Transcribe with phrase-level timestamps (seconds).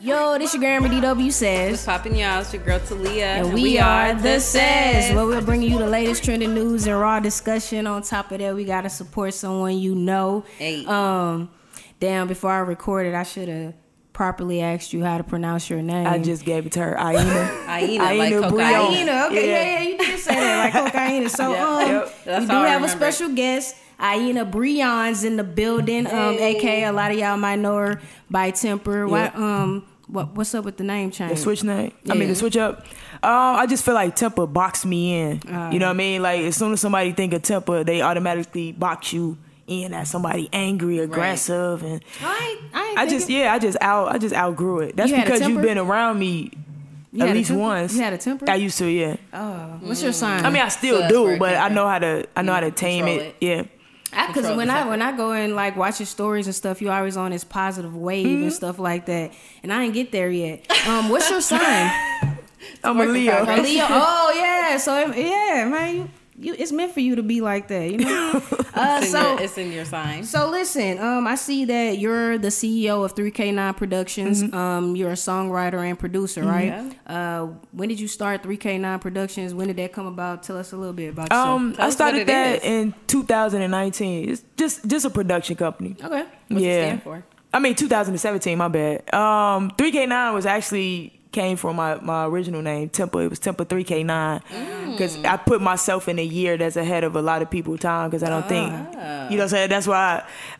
[0.00, 1.84] Yo, this your grandma DW What's says.
[1.84, 2.40] popping, y'all?
[2.40, 3.26] It's your girl Thalia.
[3.26, 5.14] And we, are the says.
[5.14, 7.86] Where we're bringing you the latest trending news and raw discussion.
[7.86, 10.44] On top of that, we gotta support someone you know.
[10.56, 10.86] Hey.
[10.86, 11.50] Um,
[12.00, 12.26] damn.
[12.26, 13.74] Before I recorded, I should have
[14.14, 16.06] properly asked you how to pronounce your name.
[16.06, 16.96] I just gave it to her.
[16.98, 17.64] Aina.
[17.68, 18.96] Aina, like Aina cocaine.
[19.08, 19.26] Aina.
[19.26, 19.62] Okay, Yeah.
[19.62, 21.28] yeah, yeah, you did say that like cocaine.
[21.28, 21.66] So Yeah.
[21.68, 22.14] um, Yep.
[22.40, 22.90] We do have a remember it.
[22.90, 23.76] special guest.
[24.00, 26.06] Aina Brei'Yon's in the building.
[26.06, 26.56] Um, Hey.
[26.56, 28.00] aka a lot of y'all might know her
[28.30, 29.06] by Temper.
[29.08, 29.24] Why?
[29.24, 29.30] Yeah.
[29.34, 31.30] Um, what what's up with the name change?
[31.30, 31.90] The switch name.
[31.90, 32.14] I Yeah.
[32.14, 32.80] mean the switch up.
[33.22, 35.42] Um, I just feel like Temper boxed me in.
[35.48, 35.70] Uh.
[35.72, 36.22] you know what I mean?
[36.22, 40.50] Like as soon as somebody think of Temper, they automatically box you in as somebody
[40.52, 44.34] angry, aggressive, and I ain't, I, I just thinking- yeah, I just out I just
[44.34, 44.94] outgrew it.
[44.96, 46.50] That's You because you've been around me
[47.12, 47.94] You at least once.
[47.94, 48.44] You had a temper?
[48.50, 49.16] I used to, yeah.
[49.32, 50.44] Oh, what's your sign?
[50.44, 52.70] I mean, I still So do, but I know how to I know how to
[52.72, 53.22] tame it.
[53.22, 53.36] it.
[53.40, 53.62] Yeah.
[54.28, 57.16] Because when I when I go and like watch your stories and stuff, you always
[57.16, 60.64] on this positive wave and stuff like that, and I ain't get there yet.
[60.86, 61.90] Um, what's your sign?
[62.82, 63.44] I'm a Leo.
[63.44, 63.86] A Leo.
[63.90, 67.90] Oh yeah, so yeah, man, you, you it's meant for you to be like that,
[67.90, 68.42] you know.
[68.74, 70.24] Uh, It's in, so your, it's in your sign.
[70.24, 74.42] So listen, um, I see that you're the CEO of 3K9 Productions.
[74.42, 74.52] Mm-hmm.
[74.52, 76.92] Um, you're a songwriter and producer, right?
[77.06, 79.54] Uh, when did you start 3K9 Productions?
[79.54, 80.42] When did that come about?
[80.42, 81.48] Tell us a little bit about yourself.
[81.48, 82.64] Um, I started it that is.
[82.64, 84.28] in 2019.
[84.30, 85.94] It's just just a production company.
[86.02, 86.26] okay.
[86.48, 86.70] What's yeah.
[86.70, 87.24] it stand for?
[87.52, 89.14] I mean 2017, my bad.
[89.14, 93.22] Um 3K9 was actually came from my, my original name, Temper.
[93.22, 97.22] It was Temper 3K9 because I put myself in a year that's ahead of a
[97.22, 99.68] lot of people time because I don't think you know what I'm saying.
[99.70, 99.96] That's why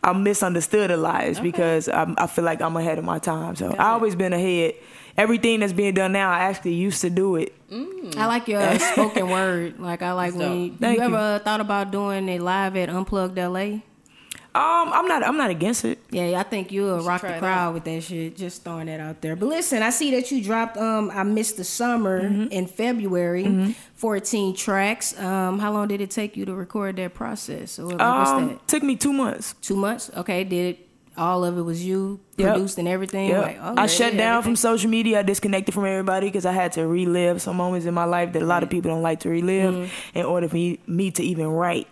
[0.02, 1.24] I, I'm misunderstood a lot.
[1.24, 3.56] Is because I'm, I feel like I'm ahead of my time.
[3.56, 4.74] So I always been ahead.
[5.16, 7.54] Everything that's being done now, I actually used to do it.
[8.16, 9.78] I like your spoken word.
[9.78, 11.14] Like I like when you, Thank you you.
[11.14, 13.78] ever thought about doing a live at Unplugged LA?
[14.56, 15.98] Um, I'm not I'm not against it.
[16.10, 18.36] Yeah, I think you'll rock the it crowd with that shit.
[18.36, 19.34] Just throwing that out there.
[19.34, 22.52] But listen, I see that you dropped um I missed the summer Mm-hmm.
[22.52, 25.18] in February, 14 tracks.
[25.18, 27.78] Um how long did it take you to record that process?
[27.80, 28.68] Or like, what's Um, that?
[28.68, 29.54] took me two months.
[29.62, 30.10] 2 months?
[30.16, 32.52] Okay, did it all of it was you Yep.
[32.54, 33.28] produced and everything?
[33.30, 34.42] Yeah, Like, oh, I shut yeah, down everything.
[34.54, 35.20] from social media.
[35.20, 38.42] I disconnected from everybody because I had to relive some moments in my life that
[38.42, 40.18] a lot of people don't like to relive Mm-hmm.
[40.18, 41.86] in order for me, me to even write.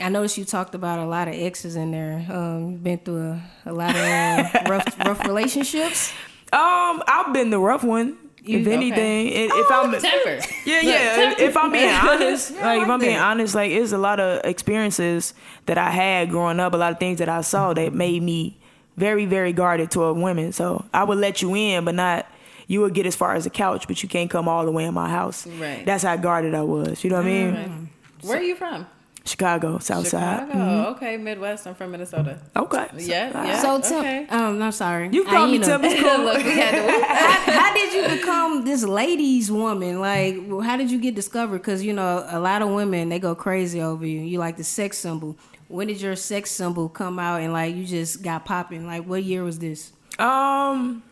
[0.00, 2.26] I noticed you talked about a lot of exes in there.
[2.30, 6.12] Um you've been through a, a lot of uh, rough rough relationships.
[6.52, 8.18] Um, I've been the rough one.
[8.44, 8.72] if okay.
[8.74, 10.46] anything, And if I'm Temper.
[10.66, 11.16] yeah, Look, yeah.
[11.16, 11.42] temper.
[11.42, 14.20] If, if I'm being honest, like, like if I'm being honest, like it's a lot
[14.20, 15.32] of experiences
[15.66, 18.58] that I had growing up, a lot of things that I saw that made me
[18.98, 20.52] very, very guarded toward women.
[20.52, 22.26] So I would let you in, but not.
[22.66, 24.84] You would get as far as the couch, but you can't come all the way
[24.84, 25.46] in my house.
[25.46, 25.84] Right.
[25.86, 27.02] That's how guarded I was.
[27.04, 27.90] You know what I mean?
[28.22, 28.86] Where are you from?
[29.24, 30.48] Chicago, South Side.
[30.48, 30.90] Chicago.
[30.90, 31.66] Okay, Midwest.
[31.66, 32.38] I'm from Minnesota.
[32.56, 32.88] Okay.
[32.98, 33.60] Yeah, yeah.
[33.60, 34.26] So Tim, okay.
[34.28, 35.08] um, I'm sorry.
[35.12, 35.64] You call me Aina.
[35.66, 35.84] Tim.
[35.84, 36.24] It's cool.
[36.24, 37.04] Look, we had to.
[37.14, 40.00] how, how did you become this ladies woman?
[40.00, 41.58] Like, how did you get discovered?
[41.58, 44.20] Because you know, a lot of women they go crazy over you.
[44.20, 45.36] You like the sex symbol.
[45.68, 48.86] When did your sex symbol come out and like you just got popping?
[48.86, 49.92] Like, what year was this?
[50.18, 51.02] Um.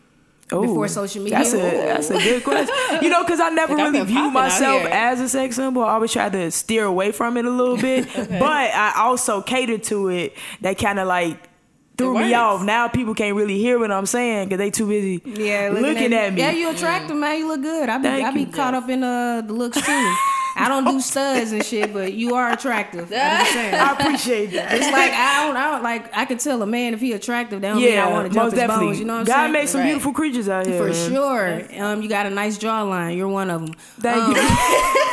[0.53, 1.37] Ooh, Before social media?
[1.39, 2.75] That's a that's a good question.
[3.01, 5.83] You know, because I never Like, really view myself as a sex symbol.
[5.83, 9.77] I always try to steer away from it a little bit, but I also cater
[9.77, 10.35] to it.
[10.61, 11.49] That kind of like
[11.97, 12.63] threw me off.
[12.63, 16.33] Now people can't really hear what I'm saying because they too busy Yeah, looking, at,
[16.33, 16.39] me.
[16.41, 17.37] Yeah, you attractive, man.
[17.37, 17.89] You look good.
[17.89, 18.47] I be Thank I be you.
[18.47, 20.15] caught up in uh, the looks too.
[20.63, 23.05] I don't do studs and shit, but you are attractive.
[23.05, 23.73] I'm just saying.
[23.73, 24.73] I appreciate that.
[24.73, 26.15] It's like I don't, I don't like.
[26.15, 27.61] I can tell a man if he attractive.
[27.61, 28.85] That don't mean yeah, I want to jump most his definitely.
[28.87, 28.99] bones.
[28.99, 29.51] You know what I'm God saying?
[29.53, 29.85] made some Right.
[29.87, 30.77] beautiful creatures out here.
[30.77, 31.11] For man.
[31.11, 31.83] sure.
[31.83, 33.17] Um, you got a nice jawline.
[33.17, 33.73] You're one of them.
[33.99, 34.41] Thank you.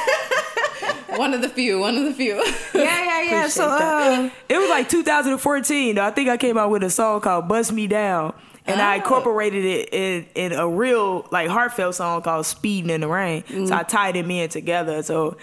[1.16, 1.80] One of the few.
[1.80, 2.36] One of the few.
[2.74, 3.48] Yeah, yeah, yeah.
[3.48, 5.96] So, uh, It was like 2014.
[5.96, 6.04] Though.
[6.04, 8.34] I think I came out with a song called "Bust Me Down,"
[8.68, 8.96] and I Oh.
[8.98, 13.74] incorporated it in, in a real like heartfelt song called "Speeding in the Rain." So
[13.74, 15.02] I tied them in together.
[15.02, 15.36] So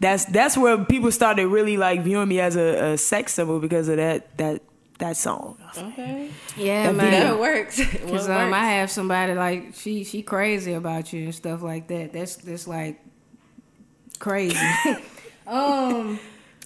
[0.00, 3.88] that's that's where people started really like viewing me as a, a sex symbol because
[3.88, 4.60] of that that
[4.98, 5.56] that song.
[5.76, 6.30] okay.
[6.56, 7.10] yeah, That man.
[7.12, 7.78] That works.
[7.92, 8.54] Because um, works?
[8.54, 12.12] I have somebody like she she crazy about you and stuff like that.
[12.12, 13.00] That's that's like
[14.18, 14.56] crazy.
[15.46, 16.18] um,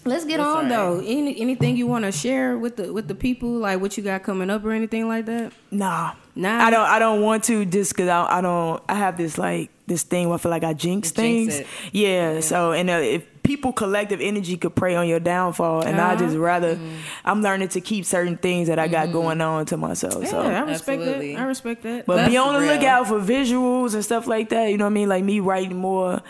[0.08, 1.04] let's get That's on all though.
[1.06, 4.22] Any anything you want to share with the with the people, like what you got
[4.22, 5.52] coming up or anything like that?
[5.70, 6.64] Nah, Nah.
[6.64, 6.88] I don't.
[6.88, 8.82] I don't want to just because I, I don't.
[8.88, 11.60] I have this like this thing where I feel like I jinx You jinx things.
[11.60, 11.66] it.
[11.92, 16.12] Yeah, So and uh, if people collective energy could prey on your downfall, and I
[16.12, 16.16] Uh-huh.
[16.24, 16.94] just rather Mm-hmm.
[17.24, 20.22] I'm learning to keep certain things that I got going on to myself.
[20.22, 20.40] Yeah, so.
[20.42, 21.34] I respect Absolutely.
[21.34, 21.40] that.
[21.40, 22.04] I respect that.
[22.06, 22.74] But be on the real.
[22.74, 24.66] lookout for visuals and stuff like that.
[24.70, 25.08] You know what I mean?
[25.08, 26.20] Like me writing more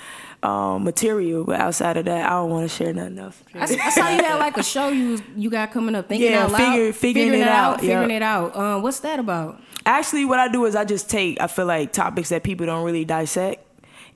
[0.43, 1.45] um, material.
[1.45, 3.43] But outside of that, I don't want to share nothing else.
[3.55, 6.09] I, I saw you had like a show you you got coming up.
[6.09, 8.17] Thinking Yeah, out loud, figure- figuring it out, figuring yeah.
[8.17, 8.57] it out.
[8.57, 9.61] Um, what's that about?
[9.87, 12.85] Actually, what I do is I just take I feel like topics that people don't
[12.85, 13.65] really dissect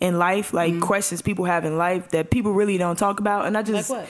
[0.00, 0.82] in life, like Mm-hmm.
[0.82, 3.90] questions people have in life that people really don't talk about, and I Like just
[3.90, 4.08] what?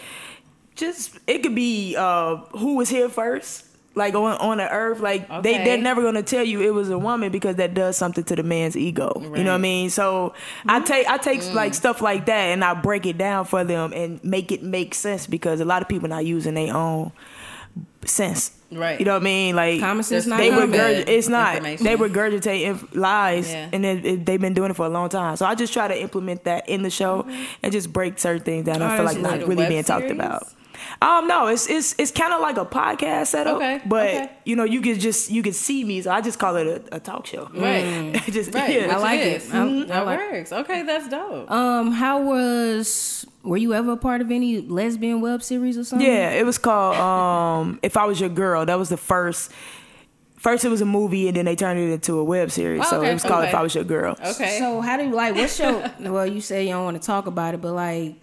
[0.75, 3.67] just it could be uh, who was here first.
[3.95, 5.65] Like on on the earth, like they Okay.
[5.65, 8.43] they're never gonna tell you it was a woman because that does something to the
[8.43, 9.13] man's ego.
[9.17, 9.91] You know what I mean?
[9.91, 10.33] So
[10.67, 11.53] I take I take Mm.
[11.55, 14.95] like stuff like that and I break it down for them and make it make
[14.95, 17.13] sense because a lot of people not using their own
[18.05, 18.53] sense.
[18.71, 18.99] Right.
[18.99, 19.57] You know what I mean?
[19.57, 21.09] Like Common sense not they regurgitate.
[21.09, 21.63] It's not.
[21.63, 23.69] They regurgitate inf- lies, Yeah.
[23.73, 25.37] and it, it, they've been doing it for a long time.
[25.37, 27.27] So I just try to implement that in the show
[27.63, 28.81] and just break certain things down.
[28.81, 30.47] I Oh, feel like not really being talked about.
[31.01, 34.31] Um, no, it's it's it's kind of like a podcast setup, Okay, but okay.
[34.45, 36.97] you know, you can just you can see me, so I just call it a,
[36.97, 37.49] a talk show.
[37.55, 38.13] Right.
[38.27, 38.81] just Right.
[38.83, 38.97] yeah.
[38.97, 39.43] I like it.
[39.43, 39.53] is.
[39.53, 40.53] I- I that like- works.
[40.53, 41.51] Okay, that's dope.
[41.51, 43.27] Um, how was?
[43.45, 46.07] Were you ever a part of any lesbian web series or something?
[46.07, 48.65] Yeah, it was called um If I Was Your Girl.
[48.65, 49.51] That was the first
[50.37, 52.83] first it was a movie and then they turned it into a web series.
[52.87, 53.49] Oh, so it was called okay.
[53.49, 54.17] If I Was Your Girl.
[54.25, 54.59] okay.
[54.59, 55.35] So how do you like?
[55.35, 55.91] What's your?
[56.13, 58.15] well, you say you don't want to talk about it, but like,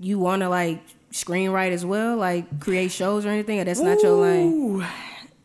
[0.00, 0.80] you want to like
[1.14, 4.84] screenwrite as well, like create shows or anything, or that's not your lane.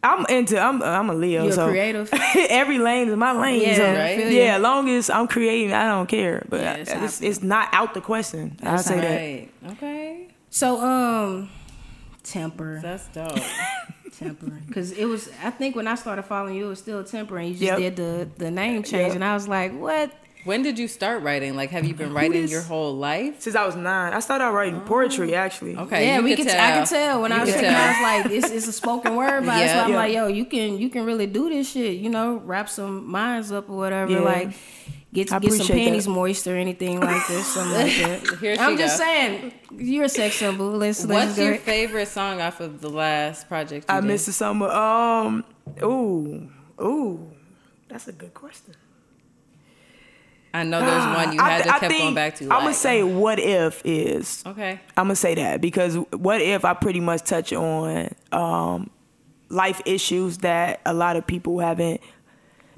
[0.01, 2.10] I'm into I'm I'm a Leo, You're so creative.
[2.50, 3.62] every lane is my lane.
[3.62, 4.18] Yeah, so right.
[4.18, 4.44] feel ya.
[4.44, 6.45] yeah, long as I'm creating, I don't care.
[6.50, 8.57] But Yeah, I- it's it's, not- out the question.
[8.62, 8.95] I That's say
[9.62, 9.77] not- that.
[9.77, 10.27] Okay.
[10.50, 11.50] So um,
[12.24, 13.38] temper, That's dope.
[14.18, 15.30] temper, because it was.
[15.44, 17.77] I think when I started following you, it was still temper, and you just Yep.
[17.77, 19.16] did the the name change, Yep.
[19.16, 20.12] and I was like, what?
[20.46, 21.56] When did you start writing?
[21.56, 23.42] Like, have you been writing your whole life?
[23.42, 25.76] Since I was nine, I started out writing poetry actually.
[25.76, 26.06] Okay.
[26.08, 26.52] yeah, you we could could.
[26.54, 26.74] tell.
[26.76, 27.76] I could tell when You I was could checking.
[27.76, 29.84] I was like, it's, it's a spoken word, but Yeah.
[29.84, 29.96] I'm Yeah.
[29.96, 31.98] like, yo, you can you can really do this shit.
[31.98, 34.12] You know, wrap some minds up or whatever.
[34.14, 34.20] Yeah.
[34.20, 34.50] Like,
[35.12, 36.12] get I get some panties that.
[36.12, 38.38] moist or anything like this, something like that.
[38.40, 39.04] Here she I'm just go.
[39.04, 40.70] saying, you're a sex symbol.
[40.72, 41.66] Let's let's What's go your ahead.
[41.66, 43.88] favorite song off of the last project?
[43.90, 44.08] You I did?
[44.08, 44.70] miss the summer.
[44.70, 45.44] Um,
[45.84, 46.50] ooh,
[46.82, 47.32] ooh,
[47.90, 48.74] that's a good question.
[50.54, 52.44] I know there's one you had th- to I kept think going back to.
[52.46, 54.44] I'm gonna say what if is.
[54.46, 54.80] Okay.
[54.98, 58.90] I'm gonna say that because what if I pretty much touch on um,
[59.50, 62.01] life issues that a lot of people haven't.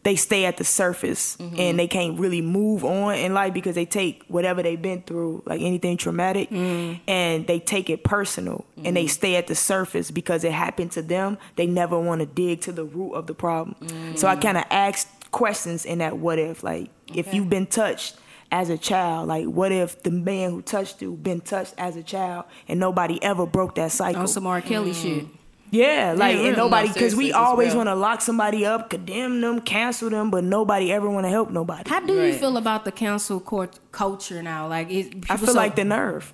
[0.03, 1.59] They stay at the surface Mm-hmm.
[1.59, 5.43] and they can't really move on in life because they take whatever they've been through,
[5.45, 6.99] like anything traumatic, Mm.
[7.07, 8.93] and they take it personal and Mm-hmm.
[8.95, 11.37] they stay at the surface because it happened to them.
[11.55, 13.75] They never want to dig to the root of the problem.
[14.17, 17.33] So I kind of asked questions in that what if, like if Mm.
[17.33, 18.15] You've been touched
[18.51, 22.03] as a child, like what if the man who touched you been touched as a
[22.03, 24.21] child and nobody ever broke that cycle?
[24.21, 24.61] on some R.
[24.61, 25.25] Kelly shit.
[25.73, 26.47] Yeah, like real.
[26.47, 27.77] and nobody because seriously, we always real.
[27.77, 31.49] want to lock somebody up, condemn them, cancel them, but nobody ever want to help
[31.49, 31.89] nobody.
[31.89, 34.67] How do you feel about the cancel court culture now?
[34.67, 36.33] Like, it, I feel so- like the nerve,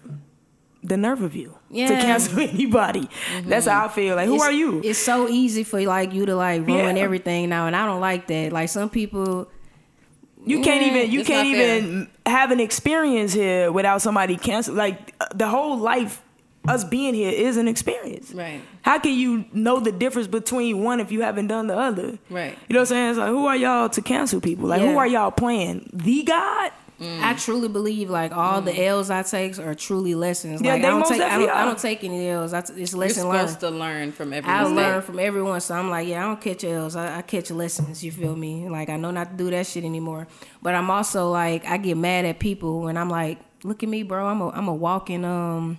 [0.88, 3.02] the nerve of you to cancel anybody.
[3.02, 3.50] Mm-hmm.
[3.50, 4.16] That's how I feel.
[4.16, 4.82] Like, who it's- are you?
[4.84, 7.04] It's so easy for like you to like ruin Yeah.
[7.04, 8.52] everything now, and I don't like that.
[8.54, 9.50] Like some people,
[10.46, 14.76] You can't Yeah, even you can't even have an experience here without somebody cancel.
[14.76, 16.22] Like the whole life,
[16.68, 18.32] us being here is an experience.
[18.34, 18.62] Right.
[18.82, 22.18] How can you know the difference between one if you haven't done the other?
[22.30, 22.58] Right.
[22.68, 23.10] You know what I'm saying?
[23.12, 24.68] It's like who are y'all to cancel people?
[24.70, 25.90] Like who are y'all playing?
[25.94, 26.72] The God?
[27.00, 30.62] I truly believe like all the L's I take are truly lessons.
[30.62, 32.54] Yeah, like they I don't take, I don't, I don't take any L's.
[32.54, 33.50] I t- it's You're lesson learned.
[33.50, 34.76] supposed to learn from every I mistake.
[34.78, 36.96] learn from everyone, so I'm like, yeah, I don't catch L's.
[36.96, 38.04] I, I catch lessons.
[38.04, 38.68] You feel me?
[38.68, 40.28] Like I know not to do that shit anymore.
[40.64, 44.02] But I'm also like, I get mad at people when I'm like, look at me,
[44.04, 44.26] bro.
[44.28, 45.78] I'm a I'm a walking um,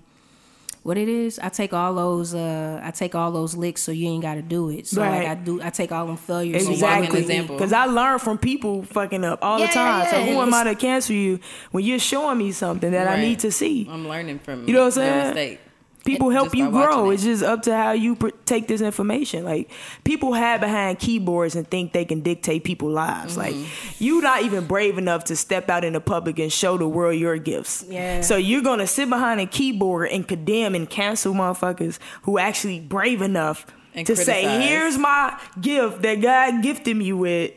[0.82, 1.38] what it is.
[1.38, 4.42] I take all those uh, I take all those licks, so you ain't got to
[4.42, 4.87] do it.
[4.87, 5.18] So Right.
[5.25, 6.68] like I do, I take all them failures.
[6.68, 7.42] Exactly.
[7.42, 10.04] Because I learn from people fucking up all Yeah, the time.
[10.04, 11.40] yeah, so who am I to cancel you
[11.73, 13.87] when you're showing me something that I need to see?
[13.90, 15.58] I'm learning from You You know what I'm your saying?
[16.05, 17.11] People help you grow.
[17.11, 17.14] it.
[17.14, 19.45] It's just up to how you pr- take this information.
[19.45, 19.71] Like
[20.05, 23.37] people hide behind keyboards and think they can dictate people's lives.
[23.37, 24.05] Like Mm-hmm.
[24.05, 27.17] you not even brave enough to step out in the public and show the world
[27.19, 27.85] your gifts.
[27.88, 28.23] Yeah.
[28.23, 33.21] So you're gonna sit behind a keyboard and condemn and cancel motherfuckers who actually brave
[33.21, 37.52] enough And to say, "Here's my gift that God gifted me with."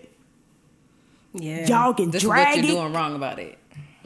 [1.34, 2.68] yeah, Y'all can This is drag what you're it.
[2.82, 3.58] doing wrong about it.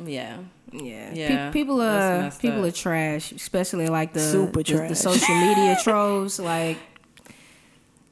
[0.06, 0.38] Yeah.
[0.84, 2.66] Yeah, Pe- people are people up.
[2.68, 4.90] are trash, especially like the Super the, trash.
[4.90, 6.40] the social media trolls.
[6.40, 6.78] Like,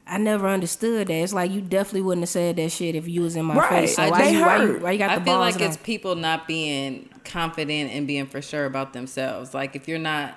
[0.05, 1.13] I never understood that.
[1.13, 3.69] It's like you definitely wouldn't have said that shit if you was in my Right.
[3.69, 3.95] face.
[3.95, 4.81] So I- why they you, why you hurt.
[4.81, 5.65] why you got I the feel like now?
[5.65, 9.53] it's people not being confident and being for sure about themselves.
[9.53, 10.35] Like if you're not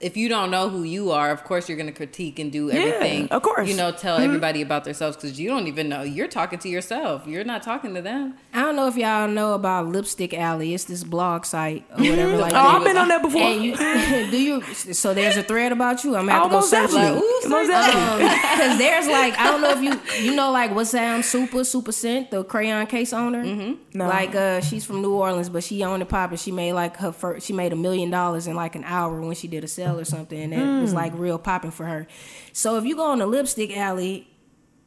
[0.00, 2.70] if you don't know who you are, of course you're going to critique and do
[2.70, 3.22] everything.
[3.28, 3.68] Yeah, of course.
[3.68, 4.24] You know, tell mm-hmm.
[4.24, 6.02] everybody about themselves because you don't even know.
[6.02, 7.26] You're talking to yourself.
[7.26, 8.34] You're not talking to them.
[8.54, 10.74] I don't know if y'all know about Lipstick Alley.
[10.74, 12.36] It's this blog site or whatever.
[12.36, 12.74] Like Oh, that.
[12.76, 13.42] I've been on that before.
[13.42, 13.76] And you,
[14.30, 14.62] do you?
[14.72, 16.14] So there's a thread about you.
[16.14, 17.20] I'm gonna have to go Almost search definitely.
[17.20, 17.48] it.
[17.48, 18.24] Most definitely.
[18.28, 21.90] Because there's like I don't know if you you know like what sound super super
[21.92, 23.44] scent the crayon case owner.
[23.44, 23.98] Mm-hmm.
[23.98, 24.06] No.
[24.08, 26.36] Like uh she's from New Orleans, but she owned it poppin'.
[26.36, 27.46] She made like her first.
[27.46, 30.04] She made a million dollars in like an hour when she did a sale or
[30.04, 32.06] something, and that was like real popping for her.
[32.52, 34.28] So if you go on the Lipstick Alley.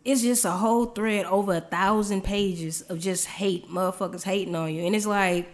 [0.08, 4.74] It's just a whole thread over a thousand pages of just hate, motherfuckers hating on
[4.74, 5.48] you, and it's like,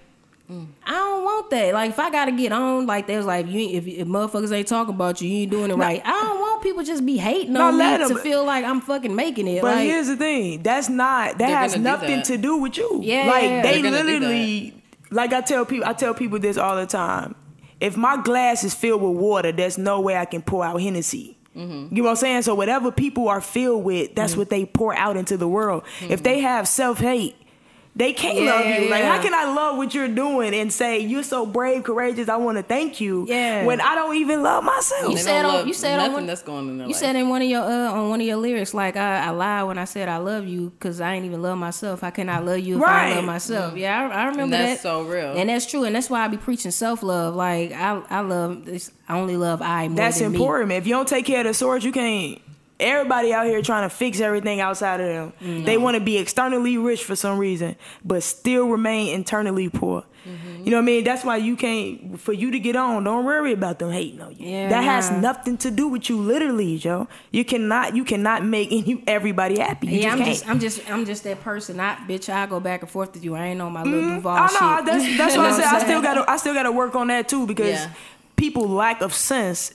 [0.50, 1.74] I don't want that.
[1.74, 4.67] Like if I gotta get on, like there's like you ain't- if, if motherfuckers ain't
[4.67, 6.01] talking about you, you ain't doing it right.
[6.05, 8.79] I don't want people just be hating on me let 'em- to feel like I'm
[8.81, 9.62] fucking making it.
[9.63, 10.62] But like here's the thing.
[10.62, 11.39] That's not.
[11.39, 12.25] That has gonna do nothing that.
[12.25, 13.00] to do with you.
[13.01, 13.25] Yeah.
[13.25, 14.83] Like they They're gonna do literally.
[15.10, 17.33] Like I tell people, I tell people this all the time.
[17.79, 21.38] If my glass is filled with water, there's no way I can pour out Hennessy.
[21.55, 21.95] Mm-hmm.
[21.95, 22.41] You know what I'm saying?
[22.43, 25.83] So whatever people are filled with, that's what they pour out into the world.
[26.01, 27.36] If they have self hate,
[27.95, 28.89] they can't Yeah, love you.
[28.89, 29.15] Like, yeah.
[29.15, 32.27] how can I love what you're doing and say you're so brave, courageous?
[32.27, 33.25] I want to thank you.
[33.27, 33.65] Yeah.
[33.65, 35.09] When I don't even love myself.
[35.12, 37.00] You They said on- you said on nothing one- that's going in their You life.
[37.00, 39.67] said in one of your uh, on one of your lyrics, like I, I lied
[39.67, 42.01] when I said I love you because I ain't even love myself.
[42.01, 43.77] How can I love you if I don't love myself?
[43.77, 44.89] Yeah, I, I remember And that's that.
[44.89, 45.33] so real.
[45.38, 47.35] and that's true, and that's why I be preaching self love.
[47.35, 48.89] Like I, I love this.
[49.07, 50.38] I only love I more That's than me.
[50.38, 50.69] important.
[50.69, 50.77] man.
[50.79, 52.39] If you don't take care of the source, you can't.
[52.84, 55.34] Everybody out here trying to fix everything outside of them.
[55.42, 55.66] Mm-hmm.
[55.66, 60.04] They want to be externally rich for some reason, but still remain internally poor.
[60.28, 60.63] Mm-hmm.
[60.63, 61.04] You know what I mean?
[61.04, 62.18] That's why you can't.
[62.20, 64.48] For you to get on, don't worry about them hating on you.
[64.50, 67.10] Yeah, that has nothing to do with you, literally, Joe.
[67.32, 67.94] You cannot.
[67.96, 69.88] You cannot make any, everybody happy.
[69.88, 70.52] You Yeah, I'm just just, can't.
[70.56, 71.80] I'm just, I'm just that person.
[71.82, 73.36] I, bitch, I go back and forth with you.
[73.36, 74.62] I ain't on my little Duval I shit.
[74.62, 74.82] know.
[74.86, 75.66] That's that's what I said.
[75.66, 76.32] I'm I still got to.
[76.32, 77.92] I still got to work on that too because Yeah.
[78.38, 79.74] people lack of sense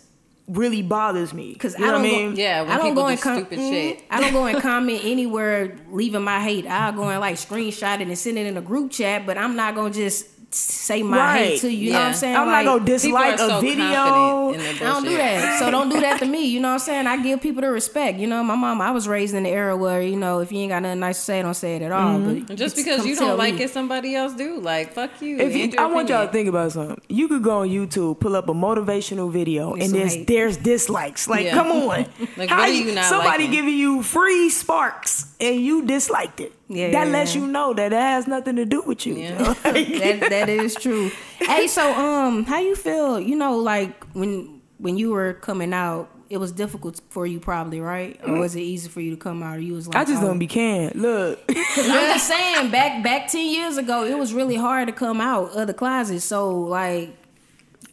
[0.48, 1.54] really bothers me.
[1.54, 2.36] Cause you I don't what I go, mean?
[2.36, 3.98] Yeah, when I don't go do and com- stupid shit.
[3.98, 4.14] Mm-hmm.
[4.14, 6.66] I don't go and comment anywhere leaving my hate.
[6.66, 9.56] I'll go and like screenshot it and send it in a group chat, but I'm
[9.56, 11.38] not gonna just say my Right.
[11.48, 11.88] hate to you.
[11.88, 12.36] You know what I'm saying?
[12.36, 13.84] I'm Like, not gonna dislike are a video.
[13.84, 15.58] confident in their I don't do that.
[15.58, 16.46] So don't do that to me.
[16.46, 17.06] You know what I'm saying?
[17.06, 18.18] I give people the respect.
[18.18, 20.60] You know, my mom, I was raised in the era where, you know, if you
[20.60, 22.18] ain't got nothing nice to say, don't say it at all.
[22.18, 22.46] Mm-hmm.
[22.46, 23.64] But just because you don't like me.
[23.64, 24.58] it, somebody else do.
[24.58, 25.38] Like, fuck you.
[25.38, 27.00] If you, I want y'all to think about something.
[27.08, 30.26] You could go on YouTube, pull up a motivational video, Get and there's hate.
[30.28, 31.28] there's dislikes.
[31.28, 31.54] Like, Yeah.
[31.54, 31.88] come on,
[32.36, 33.50] Like, How what are you not somebody liking?
[33.50, 36.52] giving you free sparks and you disliked it?
[36.68, 37.40] Yeah, that yeah, lets yeah.
[37.40, 39.16] you know that it has nothing to do with you.
[39.16, 39.38] Yeah.
[39.62, 41.10] that that is true.
[41.38, 43.18] hey, so um, how you feel?
[43.18, 47.80] You know, like when when you were coming out, it was difficult for you, probably,
[47.80, 48.20] right?
[48.26, 49.56] Or was it easy for you to come out?
[49.56, 50.26] Or you was like, I just oh.
[50.26, 50.92] don't be can.
[50.94, 51.54] Look, I'm
[52.14, 55.66] just saying, back back ten years ago, it was really hard to come out of
[55.66, 56.20] the closet.
[56.20, 57.16] So like,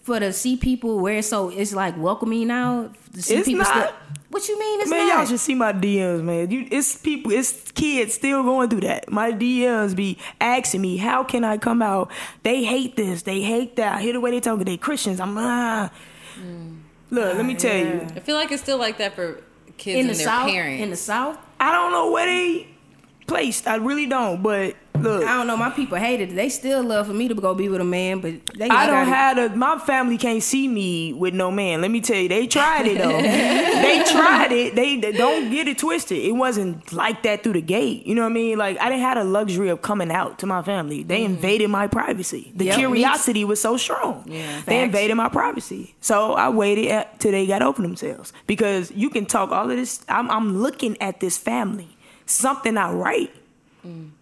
[0.06, 2.92] for to see people where so it's like welcoming now.
[3.14, 3.68] To see It's people not.
[3.90, 3.96] still-
[4.30, 4.82] what you mean?
[4.82, 5.18] It's man, not.
[5.18, 6.52] y'all should see my DMs, man.
[6.52, 9.10] You, it's people, it's kids still going through that.
[9.10, 12.12] My DMs be asking me, "How can I come out?"
[12.44, 13.96] They hate this, they hate that.
[13.96, 14.66] I hear the way they talking.
[14.66, 15.20] They Christians.
[15.22, 15.90] I'm ah.
[17.12, 18.02] Look, let me tell you.
[18.16, 19.42] I feel like it's still like that for
[19.78, 20.50] kids in and the their south.
[20.50, 20.84] parents.
[20.84, 21.38] In the south.
[21.60, 22.68] I don't know where they
[23.28, 23.68] placed.
[23.68, 24.42] I really don't.
[24.44, 25.58] But look, I don't know.
[25.58, 26.36] My people hated it.
[26.36, 28.70] They still love for me to go be with a man, but they.
[28.70, 29.56] I don't have a.
[29.56, 31.82] My family can't see me with no man.
[31.82, 33.22] Let me tell you, they tried it though.
[33.22, 34.76] they tried it.
[34.76, 36.18] They, they don't get it twisted.
[36.18, 38.06] It wasn't like that through the gate.
[38.06, 38.58] You know what I mean?
[38.58, 41.04] Like I didn't have the luxury of coming out to my family.
[41.04, 42.52] They invaded my privacy.
[42.56, 42.68] The Mm.
[42.68, 44.24] Yep, curiosity was so strong.
[44.28, 44.62] Yeah.
[44.66, 45.96] They invaded my privacy.
[46.02, 50.04] So I waited till they got open themselves because you can talk all of this.
[50.10, 51.95] I'm, I'm looking at this family.
[52.26, 53.32] Something not right.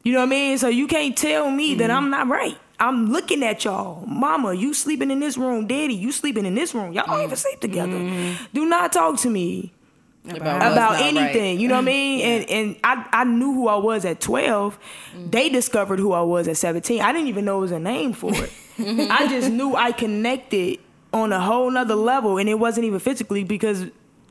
[0.03, 0.57] You know what I mean?
[0.57, 1.97] So you can't tell me that mm-hmm.
[1.97, 2.57] I'm not right.
[2.79, 4.05] I'm looking at y'all.
[4.05, 5.67] Mama, you sleeping in this room.
[5.67, 6.91] Daddy, you sleeping in this room.
[6.91, 7.35] Y'all don't even mm-hmm.
[7.35, 7.93] sleep together.
[7.93, 8.45] Mm-hmm.
[8.53, 9.71] Do not talk to me
[10.23, 11.55] what's about anything.
[11.55, 11.59] right.
[11.59, 12.21] You know what I mean?
[12.21, 14.77] And and I, I knew who I was at 12.
[15.29, 17.01] They discovered who I was at 17.
[17.01, 18.51] I didn't even know it was a name for it.
[18.79, 20.79] I just knew I connected
[21.13, 23.85] on a whole nother level and it wasn't even physically because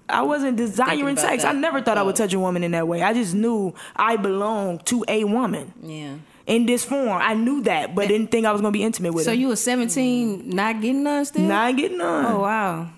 [0.09, 1.45] I wasn't desiring sex.
[1.45, 3.03] I never thought I would touch a woman in that way.
[3.03, 6.15] I just knew I belonged to a woman Yeah.
[6.47, 7.21] in this form.
[7.23, 9.37] I knew that, but didn't think I was gonna be intimate with So her.
[9.37, 11.43] you were 17, not getting none still?
[11.45, 12.27] not getting none.
[12.27, 12.89] Oh wow.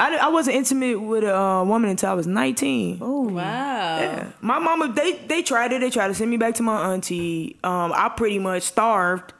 [0.00, 2.98] I, I wasn't intimate with a uh, woman until I was 19.
[3.00, 3.98] Oh Wow.
[3.98, 4.28] Yeah.
[4.40, 5.80] My mama, they they tried it.
[5.80, 7.56] They tried to send me back to my auntie.
[7.64, 9.32] Um, I pretty much starved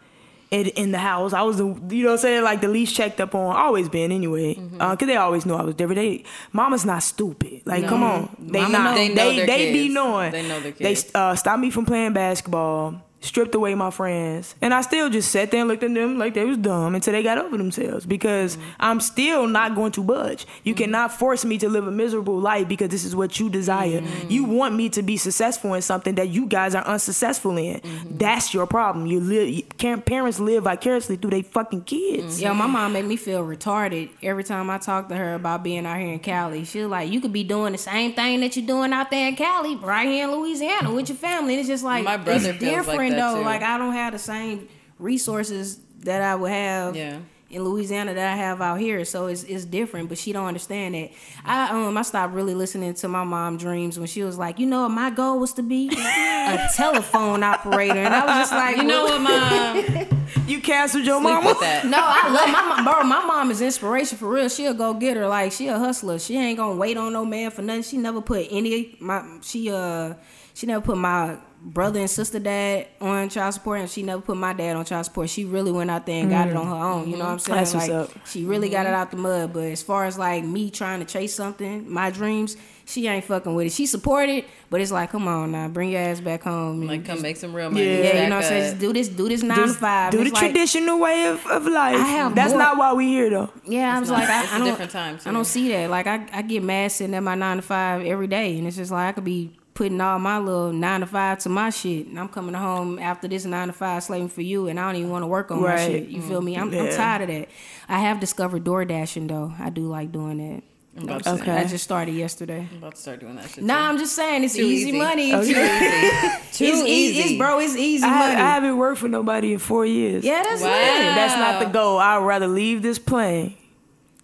[0.51, 1.33] in, in the house.
[1.33, 3.55] I was the, you know what I'm saying, like the least checked up on.
[3.55, 4.55] Always been anyway.
[4.55, 4.81] Mm-hmm.
[4.81, 5.97] Uh, cause they always knew I was different.
[6.01, 7.63] They, mama's not stupid.
[7.67, 8.35] Like, come on.
[8.39, 8.85] They Mama not.
[8.91, 8.95] know.
[8.97, 10.33] They They know they, be knowing.
[10.33, 11.11] They know their They kids.
[11.15, 13.03] uh, stopped me from playing basketball.
[13.21, 16.35] Stripped away my friends, and I still just sat there and looked at them like
[16.35, 18.07] they was dumb until they got over themselves.
[18.07, 18.71] Because mm-hmm.
[18.81, 20.47] I'm still not going to budge.
[20.63, 20.85] You mm-hmm.
[20.85, 24.01] cannot force me to live a miserable life because this is what you desire.
[24.01, 24.31] Mm-hmm.
[24.31, 27.81] You want me to be successful in something that you guys are unsuccessful in.
[28.11, 29.07] That's your problem.
[29.07, 29.49] You live.
[29.49, 32.41] you- can't- Parents live vicariously through their fucking kids.
[32.41, 35.85] Yo, my mom made me feel retarded every time I talk to her about being
[35.87, 36.65] out here in Cali.
[36.65, 39.29] She was like, "You could be doing the same thing that you're doing out there
[39.29, 42.51] in Cali, right here in Louisiana with your family." And it's just like My brother
[42.51, 43.37] it's feels like different that, though.
[43.41, 43.45] too.
[43.45, 46.97] Like I don't have the same resources that I would have.
[46.97, 47.19] Yeah.
[47.51, 50.11] In Louisiana, that I have out here, so it's it's different.
[50.11, 51.11] But she don't understand that.
[51.47, 54.67] I um I stopped really listening to my mom dreams when she was like, you
[54.67, 58.83] know, my goal was to be a telephone operator, and I was just like, You
[58.83, 60.07] know what, mom?
[60.47, 61.55] You canceled your Sleep mama.
[61.87, 63.03] no, I love my mom, bro.
[63.05, 64.51] My mom is inspiration for real.
[64.51, 65.27] She'll go get her.
[65.27, 66.19] Like she a hustler.
[66.19, 67.83] She ain't gonna wait on no man for nothing.
[67.83, 70.15] She never put any my she uh
[70.53, 74.37] she never put my brother and sister dad on child support, and she never put
[74.37, 75.29] my dad on child support.
[75.29, 76.71] She really went out there and got it mm-hmm.
[76.71, 77.11] on her own.
[77.11, 77.57] You know what I'm saying?
[77.59, 78.27] That's what's like up.
[78.27, 78.97] she really got it mm-hmm.
[78.97, 79.53] out the mud.
[79.53, 83.55] But as far as like me trying to chase something, my dreams, she ain't fucking
[83.55, 83.73] with it.
[83.73, 86.81] She supported, but it's like, come on now, bring your ass back home.
[86.81, 87.85] and Like, come just- make some real money.
[87.85, 88.71] Yeah, yeah, you know what I'm saying?
[88.71, 90.13] Just do this, do this nine Just to five.
[90.13, 91.97] Do the like- traditional way of, of life.
[91.97, 93.51] I have That's more- not why we here though.
[93.67, 94.21] Yeah, I was not.
[94.21, 95.91] like, I, It's I a don't, different time, I don't see that.
[95.91, 98.77] Like, I, I get mad sitting at my nine to five every day, and it's
[98.77, 102.09] just like I could be putting all my little nine to five to my shit,
[102.09, 104.97] and I'm coming home after this nine to five slaving for you, and I don't
[105.01, 106.09] even want to work on my shit.
[106.09, 106.57] You feel me?
[106.57, 107.49] I'm, I'm tired of that.
[107.89, 109.55] I have discovered door dashing though.
[109.57, 110.63] I do like doing that.
[110.97, 111.53] I'm about to, Okay.
[111.53, 112.67] I just started yesterday.
[112.73, 113.63] I'm about to start doing that shit.
[113.63, 113.81] Nah, too.
[113.85, 114.99] I'm just saying it's Too easy, easy.
[114.99, 115.33] money.
[115.33, 115.53] Okay.
[116.53, 116.75] Too easy.
[116.75, 116.85] It's, Too
[117.21, 117.39] it's easy.
[117.39, 118.35] bro, it's easy I, money.
[118.35, 120.25] I haven't worked for nobody in four years.
[120.25, 120.67] yeah, that's Wow.
[120.71, 121.15] it.
[121.15, 121.99] That's not the goal.
[121.99, 123.55] I'd rather leave this plane,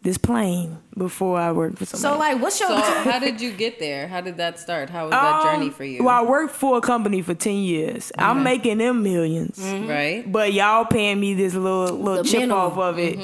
[0.05, 2.13] this plane, before I worked for somebody.
[2.15, 2.77] So like, what's your So,
[3.11, 4.07] how did you get there?
[4.07, 4.91] How did that start?
[4.91, 6.05] How was that Um, journey for you?
[6.05, 8.13] Well, I worked for a company for ten years.
[8.19, 10.31] I'm making them 1000000s Right?
[10.31, 12.59] but y'all paying me this little little The chip minimum.
[12.59, 13.19] off of it.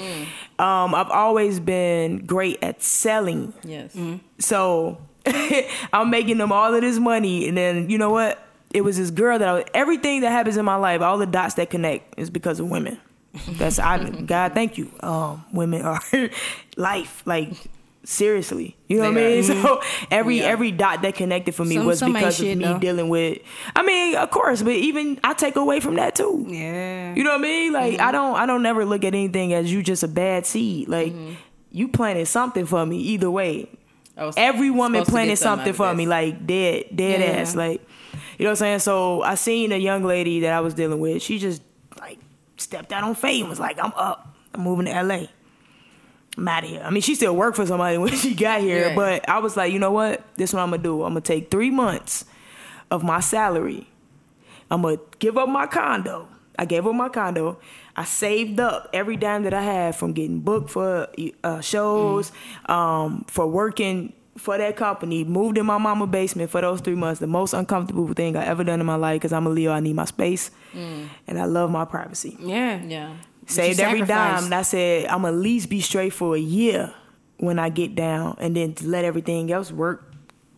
[0.59, 3.53] Um, I've always been great at selling.
[3.63, 3.97] Yes.
[4.39, 4.99] So
[5.93, 8.43] I'm making them all of this money, and then you know what?
[8.73, 11.27] It was this girl that I was, everything that happens in my life, all the
[11.27, 12.99] dots that connect, is because of women.
[13.51, 14.91] That's I God, thank you.
[15.01, 16.01] Um, women are
[16.77, 17.53] life, like
[18.03, 18.77] seriously.
[18.89, 19.51] You know what I They mean?
[19.51, 19.55] are.
[19.63, 20.45] So every Yeah.
[20.47, 22.79] every dot that connected for me Some- was because of me though.
[22.79, 23.39] dealing with.
[23.77, 26.45] I mean, of course, but even I take away from that too.
[26.49, 27.15] Yeah.
[27.15, 27.73] You know what I mean?
[27.73, 28.09] Like Mm-hmm.
[28.09, 30.89] I don't I don't never look at anything as you just a bad seed.
[30.89, 31.35] Like Mm-hmm.
[31.71, 33.69] you planted something for me either way
[34.37, 37.41] every woman planted something for of me, like dead, dead Yeah.
[37.41, 37.81] ass, like
[38.39, 38.79] you know what I'm saying.
[38.81, 41.23] So I seen a young lady that I was dealing with.
[41.23, 41.63] She just
[42.61, 44.35] stepped out on faith and was like, "I'm up.
[44.55, 45.27] I'm moving to LA.
[46.37, 48.89] I'm out of here." I mean, she still worked for somebody when she got here,
[48.89, 48.97] Right.
[48.97, 50.23] but I was like, you know what?
[50.37, 51.03] This is what I'm gonna do.
[51.03, 52.25] I'm gonna take three months
[52.91, 53.87] of my salary.
[54.71, 56.29] I'm gonna give up my condo.
[56.59, 57.59] I gave up my condo.
[57.97, 61.09] I saved up every dime that I had from getting booked for
[61.43, 62.33] uh, shows,
[62.67, 65.23] um, for working for that company.
[65.25, 67.21] Moved in my mama basement for those three months.
[67.21, 69.73] The most uncomfortable thing I ever done in my life because I'm a Leo.
[69.73, 71.09] I need my space, mm.
[71.27, 72.37] and I love my privacy.
[72.41, 72.83] Yeah.
[72.83, 73.15] Yeah.
[73.47, 74.09] Saved every sacrificed.
[74.09, 74.45] dime.
[74.45, 76.93] And I said I'm at least be straight for a year
[77.39, 80.07] when I get down, and then let everything else work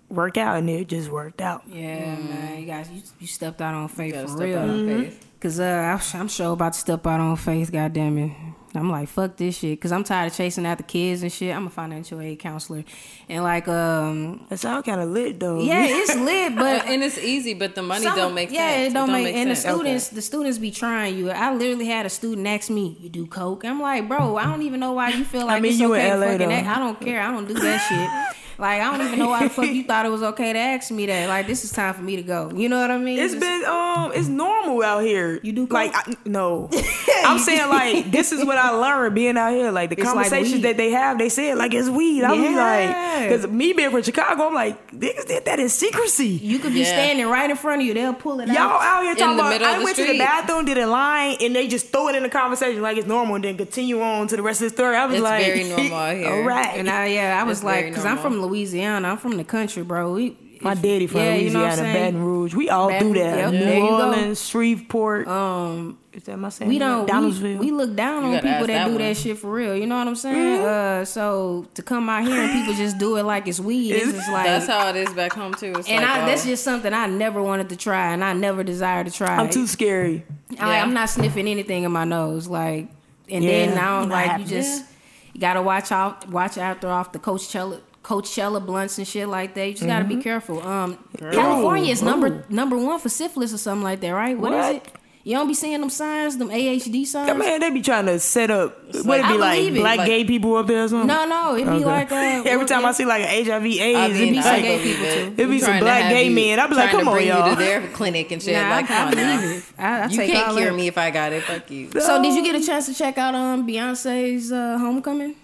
[0.09, 1.63] work out, and it just worked out.
[1.67, 2.29] Yeah, mm.
[2.29, 2.61] man.
[2.61, 4.59] You guys, you, you stepped out on faith Gotta for real.
[4.59, 5.03] out on mm-hmm.
[5.05, 5.29] faith.
[5.41, 7.73] Cause uh, I'm- I'm sure about to step out on faith.
[7.73, 8.31] God damn it.
[8.75, 9.79] I'm like, fuck this shit.
[9.81, 11.55] Cause I'm tired of chasing after kids and shit.
[11.55, 12.85] I'm a financial aid counselor,
[13.29, 15.61] and like, um, That sound kind of lit though.
[15.61, 18.91] yeah, it's lit, but and it's easy, but the money some- don't make yeah, sense.
[18.91, 19.75] it don't, make, and the sense.
[19.75, 21.31] students, the students be trying you.
[21.31, 24.63] I literally had a student ask me, "You do coke?" I'm like, bro, I don't
[24.63, 26.49] even know why you feel like I mean, it's you in okay to LA fucking
[26.49, 26.55] though.
[26.55, 26.67] act.
[26.69, 27.21] I don't care.
[27.21, 28.39] I don't do that shit.
[28.59, 30.91] Like, I don't even know why the fuck you thought it was okay to ask
[30.93, 31.27] me that.
[31.29, 32.53] Like, this is time for me to go.
[32.55, 33.19] You know what I mean?
[33.19, 35.41] It's Just- been um, it's normal out here.
[35.43, 35.73] You do coke?
[35.73, 35.93] like?
[35.95, 36.71] I, no.
[37.25, 39.71] I'm saying like this is what I learned being out here.
[39.73, 40.63] Like the It's conversations weed.
[40.63, 42.23] that they have, they say it like it's weed.
[42.23, 46.29] I was like, because me being from Chicago, I'm like niggas did that in secrecy.
[46.29, 46.87] You could be Yeah.
[46.87, 47.95] standing right in front of you.
[47.95, 48.83] They'll pull it Y'all out.
[48.83, 51.55] out here talking about middle I the went to the bathroom, did a line, and
[51.57, 54.37] they just throw it in the conversation like it's normal, and then continue on to
[54.37, 54.95] the rest of the story.
[54.97, 56.29] I was It's like, very normal out here.
[56.31, 59.09] All right, And I, yeah, I was It's like, because I'm from Louisiana.
[59.09, 60.13] I'm from the country, bro.
[60.13, 61.93] We, my daddy from yeah, you know Louisiana.
[61.93, 62.55] Baton Rouge.
[62.55, 63.37] We all Baton- do that.
[63.37, 64.03] yep, New there you go.
[64.07, 65.27] Orleans, Shreveport.
[65.27, 66.69] Um, is that my saying?
[66.69, 67.07] we don't.
[67.07, 67.59] We, Donaldsville.
[67.59, 68.99] we look down You on people that, that do one.
[69.03, 69.75] that shit for real.
[69.77, 70.37] You know what I'm saying?
[70.59, 71.01] Mm-hmm.
[71.03, 74.13] Uh, so to come out here and people just do it like it's weed, it's
[74.13, 74.45] just like.
[74.47, 75.73] That's how it is back home too.
[75.77, 78.33] It's and like, I, oh, that's just something I never wanted to try, and I
[78.35, 79.37] never desired to try.
[79.37, 80.25] I'm too scary.
[80.61, 80.83] I, Yeah.
[80.83, 82.89] I'm not sniffing anything in my nose, like,
[83.31, 84.49] and Yeah, then now not like you happening.
[84.49, 84.85] just
[85.33, 89.67] you gotta watch out, watch after off the Coachella, Coachella blunts and shit like that.
[89.67, 90.19] You just gotta Mm-hmm.
[90.19, 90.61] be careful.
[90.67, 92.43] Um, California is number Ooh.
[92.51, 94.37] number one for syphilis or something like that, right?
[94.39, 94.89] what is it?
[95.25, 97.29] You don't be seeing them signs, them AHD signs.
[97.29, 98.77] Yeah, man, they be trying to set up.
[98.93, 99.57] What like- it be I like?
[99.59, 101.07] believe it, Black like- gay people up there or something?
[101.07, 101.85] No, no, it be Okay.
[101.85, 104.43] like uh, every what- time I see like an HIV AIDS, I it mean, be
[104.43, 105.37] some I like gay people, it.
[105.37, 105.43] too.
[105.43, 106.59] It be some black gay you- men.
[106.59, 107.49] I be like, come to on, bring y'all.
[107.51, 108.55] you to their clinic and shit.
[108.61, 109.65] Nah, like, I come believe it.
[109.79, 110.77] I, I You take can't all cure that.
[110.77, 111.43] me if I got it.
[111.45, 111.91] Fuck you.
[112.01, 115.37] So did you get a chance to check out um Beyonce's uh, Homecoming?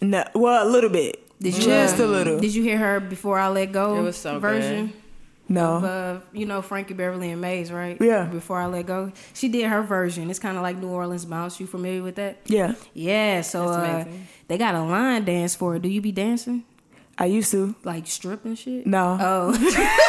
[0.00, 1.22] no, well, a little bit.
[1.40, 2.40] Did you Just a little.
[2.40, 3.98] Did you hear her before I let go?
[3.98, 4.92] It was so version.
[5.48, 5.76] No.
[5.76, 7.96] Of, uh, you know Frankie Beverly and Maze, right?
[8.00, 8.24] Yeah.
[8.26, 10.28] Before I let go, she did her version.
[10.30, 11.58] It's kind of like New Orleans bounce.
[11.60, 12.38] You familiar with that?
[12.46, 13.40] yeah, Yeah.
[13.42, 14.04] So uh,
[14.48, 15.82] they got a line dance for it.
[15.82, 16.64] Do you be dancing
[17.18, 17.74] I used to.
[17.84, 18.86] like stripping shit?
[18.86, 19.16] No.
[19.20, 19.52] Oh.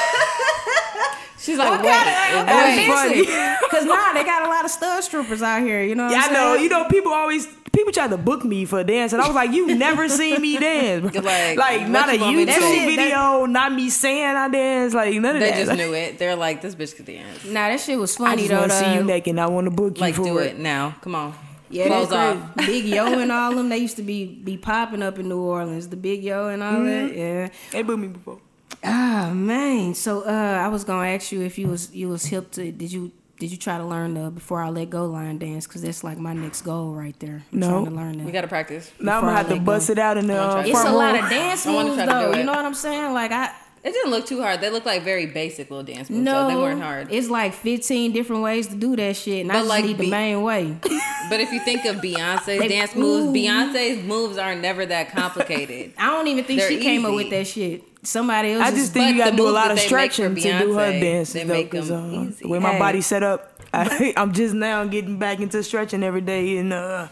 [1.40, 3.26] She's like, What wait, kind of- That's wait.
[3.30, 3.68] funny.
[3.72, 5.82] Cause nah, they got a lot of stud strippers out here.
[5.82, 6.04] You know.
[6.08, 6.54] What Yeah, I'm I know.
[6.56, 9.36] You know, people always people tried to book me for a dance, and I was
[9.36, 12.56] like, "You never seen me dance, Like, like, not a you want me to YouTube
[12.56, 12.62] do?
[12.62, 15.56] That shit, video, not me saying I dance, like none of They that.
[15.56, 16.18] They just Like, knew it.
[16.20, 17.46] They're like, this bitch could dance.
[17.46, 18.60] Nah, that shit was I funny just though.
[18.60, 19.32] want to see you the- naked.
[19.32, 20.48] and I want to book you Like, for do it.
[20.54, 20.96] it now.
[21.02, 21.34] Come on.
[21.72, 22.56] Yeah, Clothes that's off.
[22.66, 25.88] Big Yo and all them, they used to be be popping up in New Orleans.
[25.90, 27.08] The Big Yo and all Mm-hmm.
[27.10, 27.16] that.
[27.16, 27.50] Yeah.
[27.72, 28.40] They booked me before.
[28.84, 29.94] Ah man.
[29.94, 30.32] So uh,
[30.66, 33.52] I was gonna ask you if you was you was hip to did you did
[33.52, 35.66] you try to learn the before I let go line dance?
[35.66, 37.44] Cause that's like my next goal right there.
[37.54, 37.70] I'm No.
[37.70, 38.26] trying to learn that.
[38.26, 38.92] We got to practice.
[39.00, 39.94] Now I'm gonna have to bust go.
[39.94, 42.06] it out in the I uh, it's a lot of dance I wanna moves try
[42.06, 42.32] to do though.
[42.34, 42.38] it.
[42.40, 43.14] You know what I'm saying?
[43.14, 44.60] Like I It didn't look too hard.
[44.60, 46.22] They looked like very basic little dance moves.
[46.22, 47.08] no, so they weren't hard.
[47.12, 49.98] it's like 15 different ways to do that shit, and I But, just like, need
[49.98, 50.76] the main way.
[51.30, 55.94] But if you think of Beyonce's dance moves, Beyonce's moves are never that complicated.
[55.98, 57.84] I don't even think They're she came up with that shit.
[58.04, 58.64] Somebody else.
[58.64, 60.74] I just think you gotta do a lot of they make for stretching to do
[60.74, 62.44] her dances they though, make 'cause, them uh, easy.
[62.44, 62.80] the way my Hey.
[62.80, 67.08] body's set up, I, I'm just now getting back into stretching every day, and uh,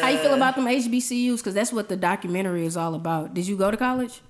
[0.00, 1.38] How you feel about them HBCUs?
[1.38, 3.34] Because that's what the documentary is all about.
[3.34, 4.20] Did you go to college?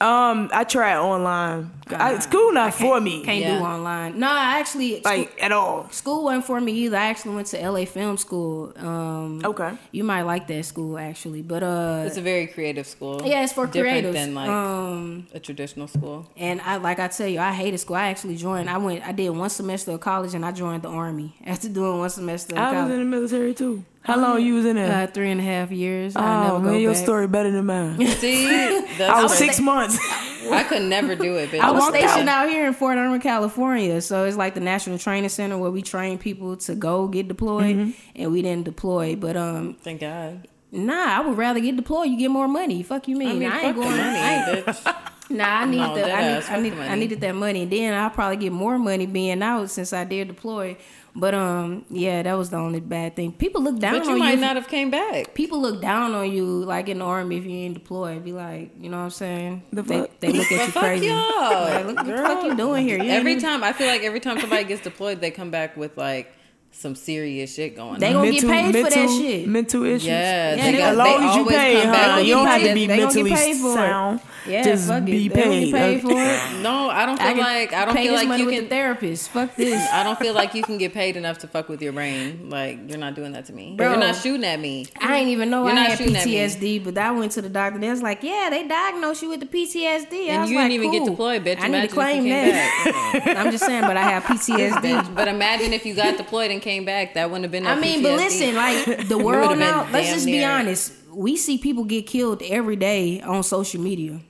[0.00, 1.70] Um, I tried online.
[1.90, 3.58] I, school not for me, Can't Yeah.
[3.58, 4.18] do online.
[4.18, 5.88] No, I actually like at all.
[5.90, 6.96] school wasn't for me either.
[6.98, 8.72] I actually went to LA Film School.
[8.76, 9.70] Um, Okay.
[9.90, 13.22] you might like that school actually, but uh, It's a very creative school.
[13.24, 14.12] yeah, it's for Different creatives.
[14.12, 16.30] than like um, a traditional school.
[16.36, 17.96] and I like I tell you, I hated school.
[17.96, 18.68] I actually joined.
[18.68, 19.06] I went.
[19.06, 22.54] I did one semester of college, and I joined the army after doing one semester
[22.54, 23.84] of I was in the military too.
[24.02, 25.04] How long you was in there?
[25.04, 26.16] uh, three and a half years.
[26.16, 27.02] I oh never man, go your back.
[27.02, 27.98] story better than mine.
[28.06, 28.46] See,
[28.98, 29.46] that's I was crazy.
[29.46, 29.98] six months.
[30.50, 31.50] I could never do it.
[31.50, 31.60] Bitch.
[31.60, 32.46] I was stationed out.
[32.46, 34.00] out here in Fort Irwin, California.
[34.00, 37.76] So it's like the National Training Center where we train people to go get deployed,
[37.76, 37.90] Mm-hmm.
[38.16, 39.14] and we didn't deploy.
[39.14, 40.48] But um, Thank God.
[40.72, 42.08] nah, I would rather get deployed.
[42.08, 42.82] You get more money.
[42.82, 43.28] Fuck you, mean?
[43.28, 43.90] I mean, I ain't going.
[43.90, 45.04] money, I ain't, bitch.
[45.30, 46.10] nah, I need No, the.
[46.14, 46.72] I, need, I need.
[46.78, 47.62] I needed that money.
[47.64, 50.78] And Then I'll probably get more money being out since I did deploy.
[51.16, 53.32] But um, yeah, that was the only bad thing.
[53.32, 54.40] People look down But you on might you.
[54.40, 55.34] not have came back.
[55.34, 58.24] People look down on you like in the army if you ain't deployed.
[58.24, 59.62] Be like, you know what I'm saying?
[59.72, 60.20] The they, fuck?
[60.20, 61.06] they look at But you fuck crazy.
[61.06, 61.40] y'all.
[61.40, 63.02] Like, look what the fuck you doing here?
[63.02, 65.76] You Every even- time I feel like every time somebody gets deployed, they come back
[65.76, 66.32] with like
[66.70, 67.98] some serious shit going on.
[67.98, 69.48] They gonna get paid for that shit.
[69.48, 70.04] Mental issues.
[70.06, 72.20] Yeah, Yeah, they they got, As gonna- long as you always pay, come back huh?
[72.20, 73.74] You don't have to be They gonna get mentally for it.
[73.74, 74.20] sound.
[74.46, 75.34] Yeah, Just fuck be it.
[75.34, 75.70] They gonna paid.
[75.72, 76.62] get paid for it.
[76.62, 78.62] No, I don't feel can like I don't feel like you can.
[78.64, 79.28] the therapist.
[79.30, 79.90] Fuck this.
[79.92, 82.48] I don't feel like you can get paid enough to fuck with your brain.
[82.48, 83.74] Like you're not doing that to me.
[83.76, 83.90] Bro.
[83.90, 84.86] You're not shooting at me.
[85.00, 86.34] I ain't even know You're I not had shooting at me.
[86.36, 87.78] PTSD, but I went to the doctor.
[87.78, 90.72] They was like, "Yeah, they diagnosed you with the PTSD." I And was you didn't
[90.72, 91.58] even get deployed, bitch.
[91.60, 93.34] I need Imagine to claim came that.
[93.36, 95.14] I'm just saying, but I have PTSD.
[95.14, 97.64] But imagine if you got deployed and came back, that wouldn't have been.
[97.64, 99.88] No I mean, but listen, like the world been now.
[99.92, 100.92] Let's just be near- honest.
[101.12, 104.20] We see people get killed every day on social media.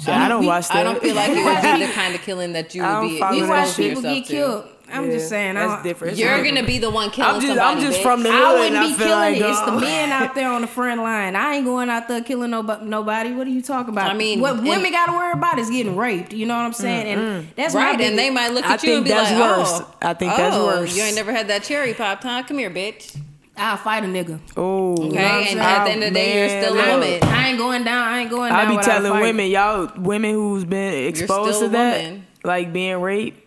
[0.00, 0.76] Shit, I don't we- watch that.
[0.78, 3.18] I don't feel like it would be the kind of killing that you would be
[3.18, 4.32] follow We watch people yourself get to.
[4.32, 4.64] killed.
[4.92, 5.54] I'm just saying.
[5.54, 6.12] That's don't- different.
[6.12, 7.76] It's You're gonna be the one killing I'm just, somebody.
[7.76, 8.02] I'm just bitch.
[8.02, 8.40] from the hood.
[8.40, 9.50] I wouldn't I be feel killing like, it.
[9.50, 11.36] It's the men out there on the front line.
[11.36, 12.84] I ain't going out there killing nobody.
[12.84, 13.32] Nobody.
[13.32, 14.10] What are you talking about?
[14.10, 16.32] I mean, what and- women got to worry about is getting raped.
[16.32, 17.06] You know what I'm mm, saying?
[17.06, 17.54] And mm.
[17.56, 19.70] that's Right, and they might look I at you and be that's like, worse.
[19.72, 20.96] "Oh, I think that's oh, worse.
[20.96, 22.42] You ain't never had that cherry pop, huh?
[22.46, 23.16] Come here, bitch."
[23.58, 24.38] I'll fight a nigga.
[24.56, 25.58] Oh, Okay, what I'm and saying?
[25.58, 26.86] at the end of the day, you're still a look.
[26.86, 27.24] woman.
[27.34, 28.08] I ain't going down.
[28.08, 28.66] I ain't going down.
[28.66, 32.26] I be telling women, y'all, women who's been exposed to that, woman.
[32.44, 33.45] like being raped,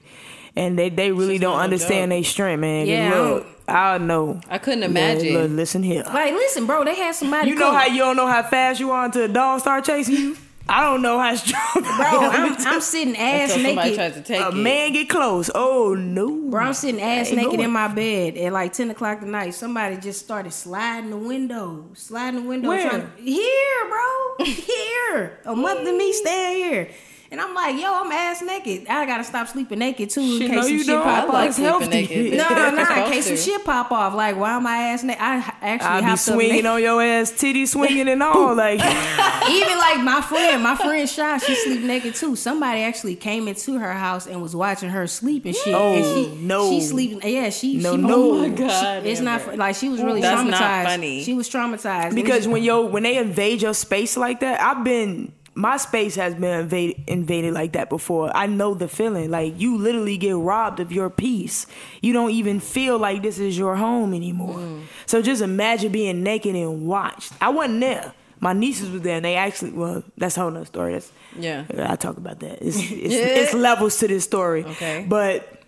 [0.60, 2.18] and they they really She's don't understand joke.
[2.18, 2.86] their strength, man.
[2.88, 4.42] Yeah, I look, I know.
[4.50, 5.34] I couldn't Yeah, imagine.
[5.34, 6.04] look, listen here.
[6.06, 6.84] Like, listen, bro.
[6.84, 7.50] They had somebody.
[7.50, 9.86] You know come- how you don't know how fast you are until a dog start
[9.86, 10.38] chasing you.
[10.72, 11.64] I don't know how strong.
[11.84, 12.30] bro.
[12.30, 13.96] I'm, I'm sitting ass Until somebody naked.
[13.96, 14.54] tries to take a it.
[14.56, 15.50] man get close.
[15.56, 17.62] Oh no, Bro, I'm sitting ass naked going.
[17.62, 19.56] in my bed at like 10 o'clock at night.
[19.56, 21.86] Somebody just started sliding the window.
[21.96, 22.70] Sliding the window.
[22.70, 22.88] Where?
[22.88, 24.46] Trying to, here, bro.
[24.46, 25.40] here.
[25.46, 26.90] A month to me, stand here.
[27.32, 28.88] And I'm like, yo, I'm ass naked.
[28.88, 31.04] I gotta stop sleeping naked too in Shit, case some you shit don't.
[31.04, 31.34] pop I off.
[31.34, 32.34] like sleeping naked.
[32.34, 32.82] No, no, no.
[33.06, 35.22] In case some shit pop off, like why am I ass naked?
[35.22, 35.86] I actually have to.
[35.86, 36.66] I be hopped swinging naked.
[36.66, 38.56] on your ass, titty swinging and all.
[38.60, 42.36] Like, Even like my friend, my friend Shy, she sleep naked too.
[42.36, 45.68] Somebody actually came into her house and was watching her sleep and shit.
[45.68, 46.70] and Oh, she, no.
[46.72, 47.22] she sleeping.
[47.24, 47.78] Yeah, she.
[47.78, 48.32] No, she, no.
[48.32, 50.60] Oh my God, It's not like she was really That's traumatized.
[50.60, 51.24] not funny.
[51.24, 54.84] She was traumatized because it's- when yo when they invade your space like that, I've
[54.84, 58.32] been my space has been invaded invaded like that before.
[58.34, 59.30] I know the feeling.
[59.30, 61.68] Like you literally get robbed of your peace.
[62.02, 64.56] You don't even feel like this is your home anymore.
[64.56, 64.84] Mm.
[65.06, 67.34] So just imagine being naked and watched.
[67.42, 68.14] I wasn't there.
[68.40, 70.94] My nieces were there, and they actually well, that's a whole nother story.
[70.94, 71.66] That's Yeah.
[71.78, 72.62] I talk about that.
[72.62, 74.64] It's it's, it's levels to this story.
[74.64, 75.06] Okay.
[75.10, 75.62] but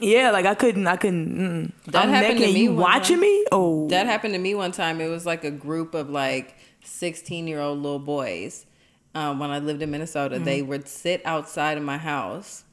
[0.00, 1.38] yeah, like I couldn't, I couldn't.
[1.38, 1.92] Mm.
[1.92, 3.20] That I'm happened naked to me you watching time.
[3.20, 3.46] me.
[3.52, 5.02] Oh, That happened to me one time.
[5.02, 8.64] It was like a group of like 16 year old little boys.
[9.16, 10.68] Um, when I lived in Minnesota, they mm-hmm.
[10.68, 12.64] would sit outside of my house.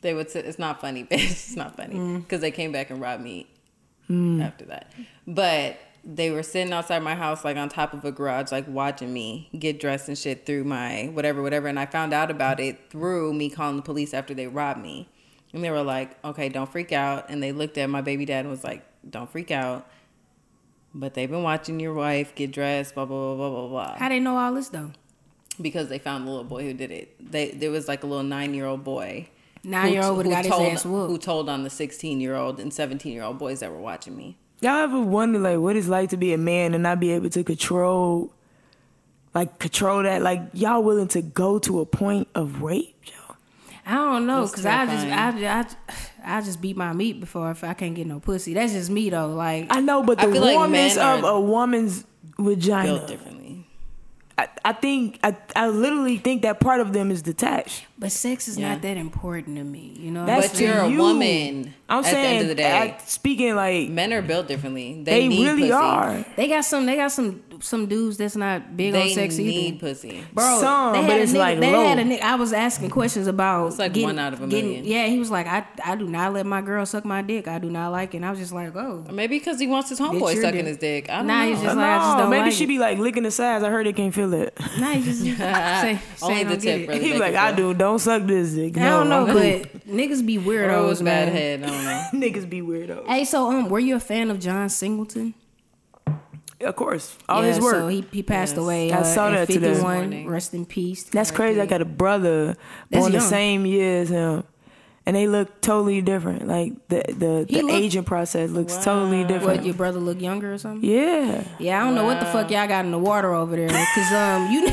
[0.00, 0.46] They would sit.
[0.46, 1.30] It's not funny, bitch.
[1.30, 2.22] It's not funny mm.
[2.22, 3.46] because they came back and robbed me
[4.08, 4.42] mm.
[4.42, 4.90] after that.
[5.26, 9.12] But they were sitting outside my house, like on top of a garage, like watching
[9.12, 11.68] me get dressed and shit through my whatever, whatever.
[11.68, 15.06] And I found out about it through me calling the police after they robbed me.
[15.52, 17.28] And they were like, okay, don't freak out.
[17.28, 19.86] And they looked at my baby dad and was like, don't freak out.
[20.94, 23.96] But they've been watching your wife get dressed, blah, blah, blah, blah, blah, blah.
[23.98, 24.92] how they know all this though?
[25.60, 27.14] Because they found the little boy who did it.
[27.32, 29.28] They There was like a little nine year old boy.
[29.64, 32.20] Nine year old would who have got his told- ass Who told on the 16
[32.20, 34.36] year old and 17 year old boys that were watching me.
[34.60, 37.28] Y'all ever wonder like what it's like to be a man and not be able
[37.30, 38.32] to control,
[39.34, 40.22] like control that?
[40.22, 43.36] Like y'all willing to go to a point of rape, yo?
[43.84, 45.44] I don't know, That's cause I just, I, terrifying.
[45.88, 48.54] I, I just beat my meat before if I can't get no pussy.
[48.54, 49.28] That's just me though.
[49.28, 52.04] Like I know, but the feel like warmness of a woman's
[52.38, 53.66] vagina, Built differently.
[54.38, 57.86] I, I think I, I literally think that part of them is detached.
[57.98, 58.70] But sex is Yeah.
[58.70, 60.26] not that important to me, you know.
[60.26, 62.64] That's But to you're a woman I'm at the saying, end of the day.
[62.64, 65.02] at- speaking like Men are built differently.
[65.04, 65.72] They, they, need really pussy.
[65.72, 66.24] are.
[66.36, 66.86] they got some.
[66.86, 67.42] They got some.
[67.60, 69.78] Some dudes that's not big They on sex need either.
[69.78, 70.24] pussy.
[70.32, 71.86] Bro, Some, they but it's nigga, like they low.
[71.86, 72.20] had a nigga.
[72.20, 73.68] I was asking questions about.
[73.68, 74.84] It's like getting- one out of a getting- million.
[74.84, 77.46] Yeah, he was like, I, I do not let my girl suck my dick.
[77.46, 78.16] I do not like it.
[78.16, 80.66] And I was just like, oh, Maybe because he wants his homeboy your sucking dick.
[80.66, 81.08] his dick.
[81.08, 81.50] I don't Nah, know.
[81.50, 82.66] he's just like, I just don't maybe like she it.
[82.66, 83.62] be like licking the sides.
[83.62, 84.51] I heard it can't feel it.
[84.78, 86.86] nah, he just say, say Only the tip get it.
[86.86, 87.72] for the He be like, I do.
[87.74, 88.76] Don't suck this dick.
[88.76, 91.36] I don't know, but niggas be Or it was weirdos, bad man.
[91.36, 91.62] head.
[91.62, 92.26] I don't know.
[92.28, 93.06] Niggas be weirdos.
[93.06, 95.34] Hey, so um, were you a fan of John Singleton?
[96.60, 97.74] Of course, all yeah, his work.
[97.74, 98.58] So he, he passed Yes.
[98.62, 98.92] away.
[98.92, 99.70] I uh, saw at that today.
[99.70, 99.94] 51.
[99.96, 100.28] Morning.
[100.28, 101.02] Rest in peace.
[101.04, 101.60] That's crazy.
[101.60, 102.56] I got a brother
[102.88, 104.44] That's born the same year as him,
[105.06, 106.46] and they look totally different.
[106.48, 109.58] Like the the, the look- aging process looks totally different.
[109.58, 110.88] What your brother look younger or something?
[110.88, 113.68] yeah, Yeah, I don't know what the fuck y'all got in the water over there,
[113.68, 114.68] cause um you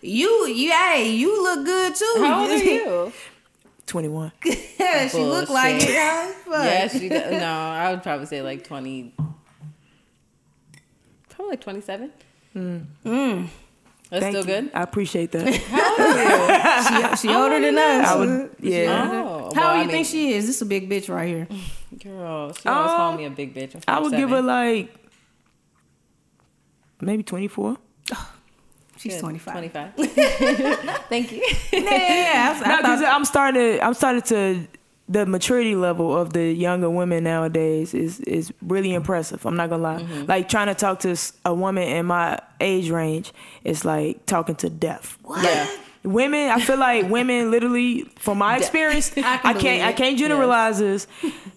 [0.02, 2.14] you you hey you look good too.
[2.18, 3.12] How old are you?
[3.86, 4.30] twenty one.
[4.44, 5.80] she look like it.
[5.80, 5.96] Bullshit.
[5.96, 6.32] huh?
[6.44, 6.64] Fuck.
[6.64, 7.32] yeah, she does.
[7.32, 9.14] No, I would probably say like 20.
[11.28, 12.12] Probably like 27.
[12.56, 13.48] Mm.
[14.10, 14.62] That's Thank still you.
[14.62, 14.70] good?
[14.74, 17.16] I appreciate that.
[17.20, 18.06] She, she older than us.
[18.08, 19.22] I would, yeah.
[19.24, 20.46] Oh, How well, old I you mean, think she is?
[20.46, 21.46] This is a big bitch right here.
[22.02, 23.80] Girl, she always Um, called me a big bitch.
[23.86, 24.92] I'm would give her like
[27.00, 27.76] maybe twenty four.
[28.96, 29.20] She's Good.
[29.20, 29.54] 25.
[29.54, 29.94] 25.
[31.08, 31.38] Thank you.
[31.72, 31.82] Yeah, yeah, yeah.
[31.84, 34.66] I, I No, thought- because I'm starting to I'm starting to
[35.10, 39.44] the maturity level of the younger women nowadays is is really impressive.
[39.44, 40.02] I'm not gonna lie.
[40.02, 40.26] Mm-hmm.
[40.26, 43.32] Like trying to talk to a woman in my age range
[43.64, 45.18] is like talking to death.
[45.42, 45.68] Yeah.
[46.02, 50.78] Women, I feel like women literally, from my experience, I, can can't I can't generalize
[50.78, 51.06] this,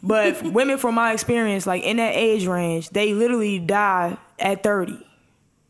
[0.02, 5.00] but women from my experience, like in that age range, they literally die at 30.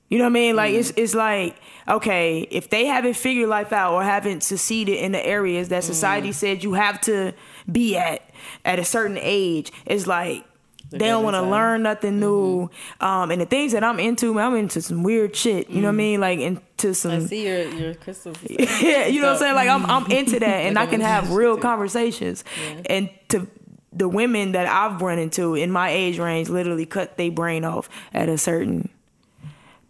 [0.09, 0.55] You know what I mean?
[0.55, 5.11] Like it's it's like okay, if they haven't figured life out or haven't succeeded in
[5.11, 7.33] the areas that society said you have to
[7.71, 8.21] be at
[8.65, 10.45] at a certain age, it's like
[10.93, 12.69] they dead don't want to learn nothing new.
[13.02, 15.69] Um, and the things that I'm into, man, I'm into some weird shit.
[15.69, 16.21] You know what I mean?
[16.21, 18.38] Like into some I see your, your crystals.
[18.49, 19.56] yeah, you know what I'm saying?
[19.56, 22.43] Like I'm I'm into that and I can have real conversations.
[22.86, 23.47] And to
[23.91, 27.89] the women that I've run into in my age range literally cut their brain off
[28.13, 28.89] at a certain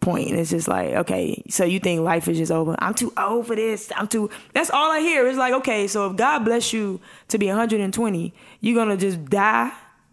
[0.04, 0.30] point.
[0.30, 2.76] And it's just like, okay, so you think life is just over.
[2.80, 3.92] I'm too old for this.
[3.96, 5.28] I'm too that's all I hear.
[5.28, 9.72] It's like, okay, so if God bless you to be 120, you're gonna just die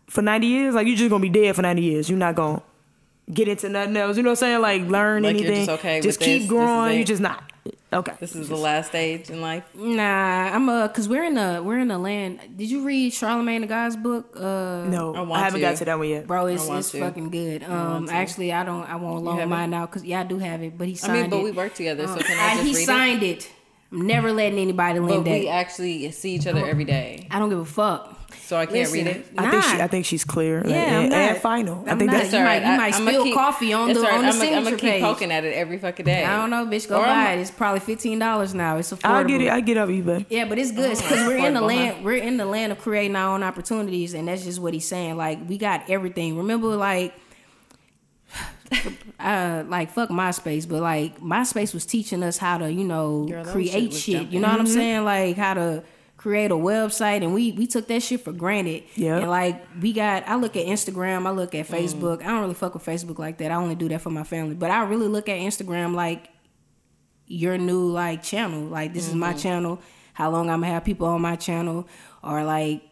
[0.09, 0.75] for 90 years?
[0.75, 2.09] Like you're just gonna be dead for 90 years.
[2.09, 2.63] You're not gonna
[3.33, 4.17] get into nothing else.
[4.17, 4.61] You know what I'm saying?
[4.61, 5.67] Like learn Like, you're anything.
[5.67, 6.95] just okay just keep this, this is growing.
[6.95, 6.99] it.
[6.99, 7.50] You just not.
[7.93, 8.13] Okay.
[8.21, 9.65] This is the last stage in life.
[9.75, 10.03] Nah,
[10.55, 12.39] I'm uh, cause we're in the we're in the land.
[12.57, 14.35] Did you read Charlemagne the God's book?
[14.37, 15.67] Uh, No, I I, haven't to.
[15.67, 16.27] got to that one yet.
[16.27, 17.01] bro, it's it's to.
[17.01, 17.65] fucking good.
[17.65, 18.13] Um, to.
[18.13, 20.79] actually, I don't, I won't loan have mine out, cause yeah, I do have it,
[20.79, 21.45] but he I signed mean, but it.
[21.45, 22.87] we work together, so Uh, can I I- just he read it?
[22.87, 23.51] signed it.
[23.93, 27.41] I'm never letting anybody lend But lend we actually see each other every day, I
[27.41, 28.17] don't give a fuck.
[28.51, 29.27] So I can't read it.
[29.39, 30.61] I think she, I think she's clear.
[30.61, 31.19] like, Yeah, I'm and, not.
[31.19, 31.85] and final.
[31.87, 32.21] I I'm think not.
[32.23, 34.71] that's You might- you might I'ma spill coffee on the- all on the I'm gonna
[34.77, 35.03] keep page.
[35.03, 36.25] poking at it every fucking day.
[36.25, 36.89] I don't know, bitch.
[36.89, 37.43] Go Or buy I'm- it.
[37.43, 38.77] It's probably fifteen dollars now.
[38.77, 39.11] It's affordable.
[39.11, 39.49] I get it.
[39.51, 41.63] I get up you, but Yeah, but it's good Oh, because we're in the affordable,
[41.63, 41.67] huh?
[41.67, 42.05] land.
[42.05, 45.17] We're in the land of creating our own opportunities, and that's just what he's saying.
[45.17, 46.37] Like we got everything.
[46.37, 47.15] Remember, like,
[49.21, 53.45] uh, like fuck MySpace, but like MySpace was teaching us how to, you know, Girl,
[53.45, 54.29] that shit create shit.
[54.29, 55.05] You know what I'm saying?
[55.05, 55.83] Like how to
[56.21, 58.83] create a website, and we we took that shit for granted.
[58.95, 59.17] Yeah.
[59.17, 61.75] And like we got, I look at Instagram, I look at Mm.
[61.79, 62.21] Facebook.
[62.23, 63.51] I don't really fuck with Facebook like that.
[63.51, 66.29] I only do that for my family, but I really look at Instagram like
[67.27, 68.65] your new like channel.
[68.65, 69.39] Like this is my Mm-hmm.
[69.39, 69.81] channel.
[70.13, 71.87] How long I'm gonna have people on my channel,
[72.23, 72.83] or like,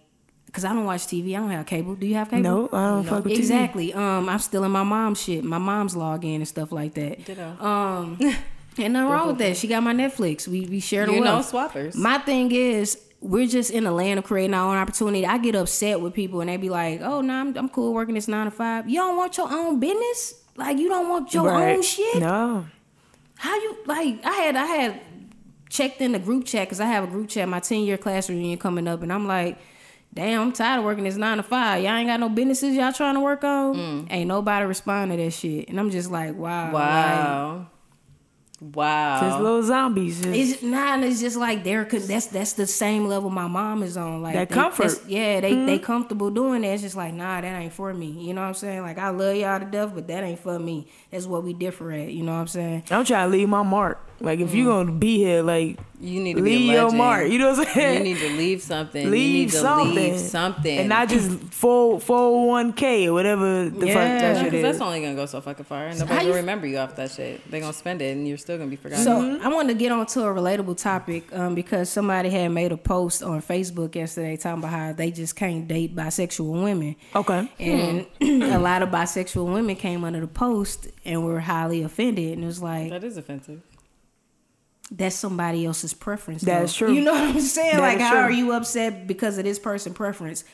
[0.52, 1.36] cause I don't watch TV.
[1.36, 1.94] I don't have cable.
[1.96, 2.42] Do you have cable?
[2.42, 3.38] no, I don't fuck with TV.
[3.38, 3.92] Exactly.
[3.92, 7.26] Um, I'm still in my mom's shit, my mom's login and stuff like that.
[7.26, 7.56] Ditto.
[7.62, 8.16] Um,
[8.78, 9.56] ain't nothing wrong with that.
[9.58, 10.48] She got my Netflix.
[10.48, 11.94] We we share the You know, swappers.
[11.94, 15.26] My thing is, we're just in a land of creating our own opportunity.
[15.26, 18.14] I get upset with people and they be like, "Oh, no, I'm, I'm cool working
[18.14, 18.88] this nine to five.
[18.88, 20.34] You don't want your own business?
[20.56, 21.76] Like you don't want your Right.
[21.76, 22.20] own shit?
[22.20, 22.66] No.
[23.36, 24.20] How you like?
[24.24, 25.00] I had I had
[25.68, 27.48] checked in the group chat because I have a group chat.
[27.48, 29.58] My ten year class reunion coming up, and I'm like,
[30.14, 31.82] damn, I'm tired of working this nine to five.
[31.82, 33.76] Y'all ain't got no businesses y'all trying to work on.
[33.76, 34.06] Mm.
[34.10, 37.66] Ain't nobody respond to that shit, and I'm just like, wow, wow,
[38.60, 39.20] wow.
[39.20, 40.20] Just little zombies.
[40.22, 43.96] Just, it's nah, it's just like they're that's that's the same level my mom is
[43.96, 44.22] on.
[44.22, 44.92] Like That they- comfort.
[45.06, 45.84] Yeah, they they mm-hmm.
[45.84, 46.68] comfortable doing that.
[46.68, 48.06] It's just like nah, that ain't for me.
[48.06, 48.82] You know what I'm saying?
[48.82, 50.88] Like I love y'all to death, but that ain't for me.
[51.10, 52.12] That's what we differ at.
[52.12, 52.84] You know what I'm saying?
[52.90, 54.07] I'm trying to leave my mark.
[54.20, 57.28] Like if you gonna be here, like you need to leave a your mark.
[57.28, 57.98] You know what I'm saying?
[57.98, 59.10] You need to leave something.
[59.10, 59.94] leave you need to something.
[59.94, 60.78] leave something.
[60.78, 64.62] and not just four four one k or whatever the fuck that shit is.
[64.62, 65.86] that's only gonna go so fucking far.
[65.86, 67.48] And how nobody you will f- remember you off that shit.
[67.50, 69.04] They're gonna spend it, and you're still gonna be forgotten.
[69.04, 69.44] So Mm-hmm.
[69.46, 73.22] I wanted to get onto a relatable topic um, because somebody had made a post
[73.22, 76.96] on Facebook yesterday talking about how they just can't date bisexual women.
[77.14, 77.50] okay.
[77.58, 78.42] And Hmm.
[78.52, 82.34] a lot of bisexual women came under the post and were highly offended.
[82.34, 83.60] And it was like, that is offensive.
[84.90, 86.42] That's somebody else's preference.
[86.42, 86.92] That's true.
[86.92, 87.76] You know what I'm saying?
[87.76, 88.20] That like, how true.
[88.20, 90.44] are you upset because of this person preference?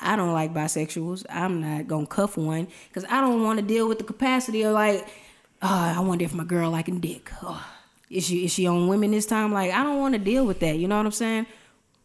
[0.00, 1.26] I don't like bisexuals.
[1.28, 4.72] I'm not gonna cuff one because I don't want to deal with the capacity of
[4.72, 5.06] like,
[5.60, 7.30] oh, I wonder if my girl liking dick.
[7.42, 7.64] Oh,
[8.08, 9.52] is she is she on women this time?
[9.52, 10.78] Like, I don't want to deal with that.
[10.78, 11.46] You know what I'm saying?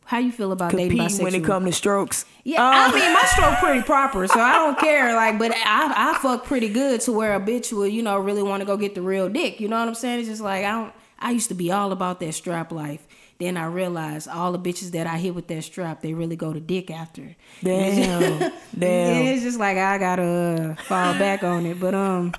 [0.04, 1.24] How you feel about dating Compete bisexual?
[1.24, 2.26] when it come to strokes.
[2.46, 5.14] Yeah, Uh, I mean my stroke pretty proper, so I don't care.
[5.16, 8.44] Like, but I I fuck pretty good to where a bitch will you know really
[8.44, 9.60] want to go get the real dick.
[9.62, 10.20] You know what I'm saying?
[10.20, 10.94] It's just like I don't.
[11.20, 13.06] I used to be all about that strap life.
[13.40, 16.54] Then I realized all the bitches that I hit with that strap, they really go
[16.54, 17.36] to dick after.
[17.64, 18.40] Damn.
[18.78, 19.26] Damn.
[19.28, 21.80] it's just like I gotta fall back on it.
[21.80, 22.34] But um,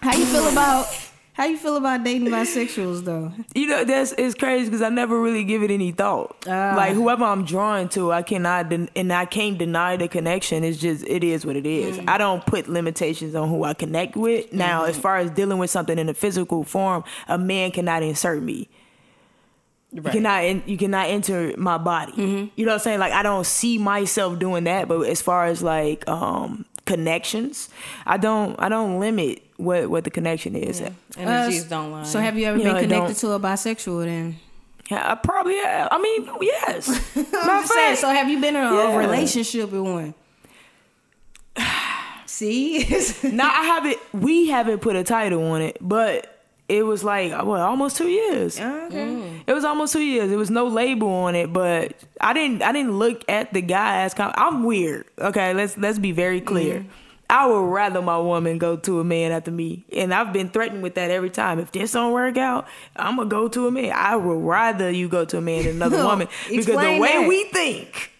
[0.00, 0.86] how you feel about
[1.36, 3.30] how you feel about dating bisexuals though?
[3.54, 6.34] You know that's it's crazy because I never really give it any thought.
[6.48, 6.74] Ah.
[6.76, 10.64] like whoever I'm drawn to, I cannot den- and I can't deny the connection.
[10.64, 11.98] It's just it is what it is.
[11.98, 12.08] Mm.
[12.08, 14.52] I don't put limitations on who I connect with.
[14.52, 14.90] Now, Mm-hmm.
[14.90, 18.68] as far as dealing with something in a physical form, a man cannot insert me.
[19.92, 22.12] You cannot you cannot enter my body.
[22.12, 22.46] Mm-hmm.
[22.56, 22.98] You know what I'm saying?
[23.00, 24.88] Like I don't see myself doing that.
[24.88, 27.68] But as far as like um connections,
[28.06, 30.80] I don't I don't limit what what the connection is.
[31.16, 32.02] Energies Uh, don't lie.
[32.04, 34.36] So have you ever You been know, connected to a bisexual then?
[34.90, 35.88] Yeah, I probably have.
[35.90, 36.88] I mean, yes.
[37.16, 37.96] I'm Matter of just saying.
[37.96, 38.96] So have you been in a Yeah.
[38.96, 40.14] relationship with one?
[42.26, 42.84] See,
[43.22, 43.96] now I haven't.
[44.12, 46.32] We haven't put a title on it, but
[46.68, 48.58] it was like what almost two years.
[48.60, 49.42] okay.
[49.46, 50.28] It was almost two years.
[50.28, 52.62] There was no label on it, but I didn't.
[52.62, 54.12] I didn't look at the guy as.
[54.12, 55.06] Com- I'm weird.
[55.18, 56.84] Okay, let's let's be very clear.
[57.28, 60.82] I would rather my woman go to a man after me, and I've been threatened
[60.82, 61.58] with that every time.
[61.58, 63.92] If this don't work out, I'm gonna go to a man.
[63.94, 67.28] I would rather you go to a man than another woman because the way that.
[67.28, 68.12] we think,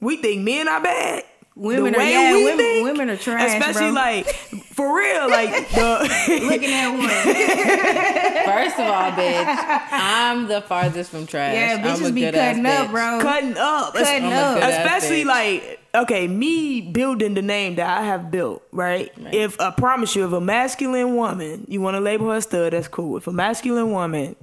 [0.00, 1.24] we think men are bad.
[1.60, 4.00] Women the are- way yeah, women- think, women are trash, especially bro.
[4.00, 4.26] like
[4.72, 6.40] for real, like the.
[6.48, 7.08] Looking at one.
[8.46, 11.54] First of all, bitch, I'm the farthest from trash.
[11.54, 12.90] Yeah, I'm a bitches be good cutting up, bitch.
[12.90, 13.18] bro.
[13.20, 13.92] cutting up.
[13.94, 14.62] Cutting I'm up.
[14.62, 19.10] Especially like okay, me building the name that I have built, right?
[19.18, 19.34] Right.
[19.34, 22.72] If I promise you, if a masculine woman, you want to label her a stud,
[22.72, 23.16] that's cool.
[23.16, 24.34] If a masculine woman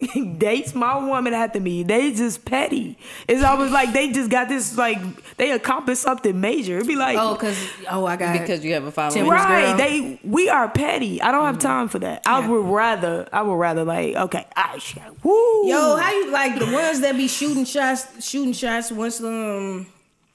[0.38, 1.82] dates my woman after me.
[1.82, 2.96] They just petty.
[3.26, 4.98] It's always like they just got this like
[5.36, 6.76] they accomplished something major.
[6.76, 7.58] It'd be like Oh, cause
[7.90, 9.14] oh, I got because you have a following.
[9.14, 9.66] Temper's right.
[9.66, 9.76] girl.
[9.76, 11.20] They we are petty.
[11.20, 12.22] I don't have time for that.
[12.26, 15.02] I would rather I would rather like okay, I shit.
[15.24, 15.68] Woo.
[15.68, 19.84] Yo, how you like the ones that be shooting shots, shooting shots once um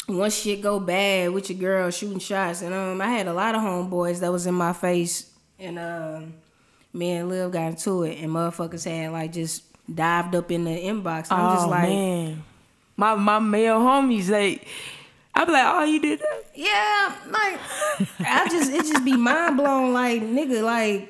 [0.09, 3.55] once shit go bad with your girl shooting shots, and um I had a lot
[3.55, 6.33] of homeboys that was in my face, and um
[6.93, 9.63] me and Liv got into it, and motherfuckers had like just
[9.93, 11.31] dived up in the inbox.
[11.31, 12.43] I'm oh just like, man,
[12.95, 14.67] my my male homies like.
[15.35, 16.43] I be like, oh, you did that?
[16.53, 17.59] yeah, like
[18.19, 21.09] I just it just be mind blown, like nigga, like.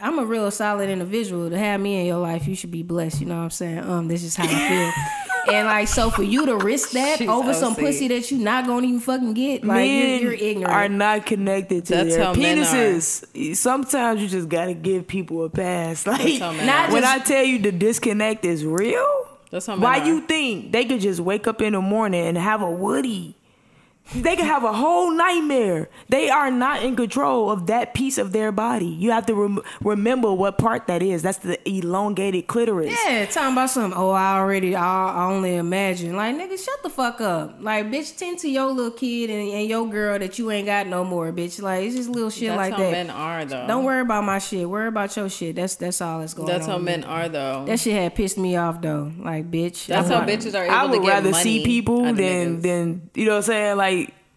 [0.00, 1.48] I'm a real solid individual.
[1.50, 3.20] To have me in your life, you should be blessed.
[3.20, 3.78] You know what I'm saying?
[3.78, 4.92] Um, this is how I feel.
[5.50, 8.66] and like, so for you to risk that She's over some pussy that you not
[8.66, 10.72] gonna even fucking get, like you're, Men you're ignorant.
[10.74, 12.62] are not connected to That's their how men are.
[12.64, 13.56] penises.
[13.56, 16.06] Sometimes you just gotta give people a pass.
[16.14, 20.00] Like how Not when just- I tell you the disconnect is real, That's how why
[20.00, 20.06] are.
[20.06, 23.36] you think they could just wake up in the morning and have a woody?
[24.14, 25.88] They can have a whole nightmare.
[26.10, 28.84] They are not in control of that piece of their body.
[28.86, 31.22] You have to rem- remember what part that is.
[31.22, 32.94] That's the elongated clitoris.
[33.06, 33.98] yeah, talking about something.
[33.98, 36.16] Oh, I already, I, I only imagine.
[36.16, 37.56] Like, nigga, shut the fuck up.
[37.60, 40.86] Like, bitch, tend to your little kid and, and your girl that you ain't got
[40.86, 41.62] no more, bitch.
[41.62, 42.92] Like, it's just little shit That's like how that.
[42.92, 43.66] men are though.
[43.66, 44.68] Don't worry about my shit.
[44.68, 45.56] Worry about your shit.
[45.56, 46.70] That's that's all that's going That's on.
[46.72, 47.06] how men me.
[47.06, 47.64] are though.
[47.64, 49.12] That shit had pissed me off though.
[49.18, 49.86] Like, bitch.
[49.86, 52.60] That's how bitches are able I to would get rather money see people out than
[52.60, 53.93] than you know what I'm saying like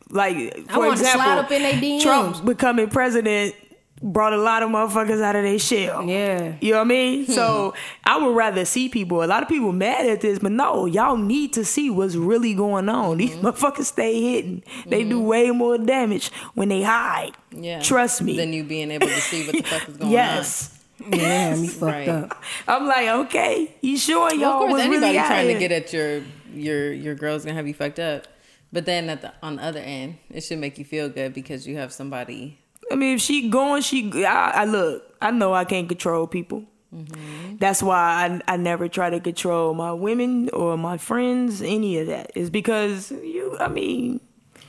[0.09, 0.35] like
[0.69, 2.01] for example slide up in they DMs.
[2.01, 3.55] Trump becoming president
[3.99, 6.03] brought a lot of motherfuckers out of their shell.
[6.07, 6.53] Yeah.
[6.61, 7.25] You know what I mean?
[7.25, 7.31] Hmm.
[7.31, 9.23] So I would rather see people.
[9.23, 12.53] A lot of people mad at this, but no, y'all need to see what's really
[12.53, 13.17] going on.
[13.17, 13.47] These Mm-hmm.
[13.47, 14.63] motherfuckers stay hidden.
[14.85, 17.31] They do way more damage when they hide.
[17.51, 17.81] yeah.
[17.81, 18.37] Trust me.
[18.37, 20.11] Than you being able to see what the fuck is going on.
[20.11, 20.73] yes.
[21.11, 22.07] Yeah, me fucked Right.
[22.09, 22.43] up.
[22.67, 25.71] I'm like, okay, you sure y'all Well, of course, was anybody really trying to get
[25.71, 26.21] at your
[26.53, 28.27] your your girl's gonna have you fucked up.
[28.71, 31.67] But then at the on the other end, it should make you feel good because
[31.67, 32.59] you have somebody.
[32.91, 34.25] I mean, if she going, she.
[34.25, 35.03] I, I look.
[35.21, 36.63] I know I can't control people.
[36.93, 37.57] Mm-hmm.
[37.57, 41.61] That's why I, I never try to control my women or my friends.
[41.61, 43.57] Any of that is because you.
[43.59, 44.21] I mean,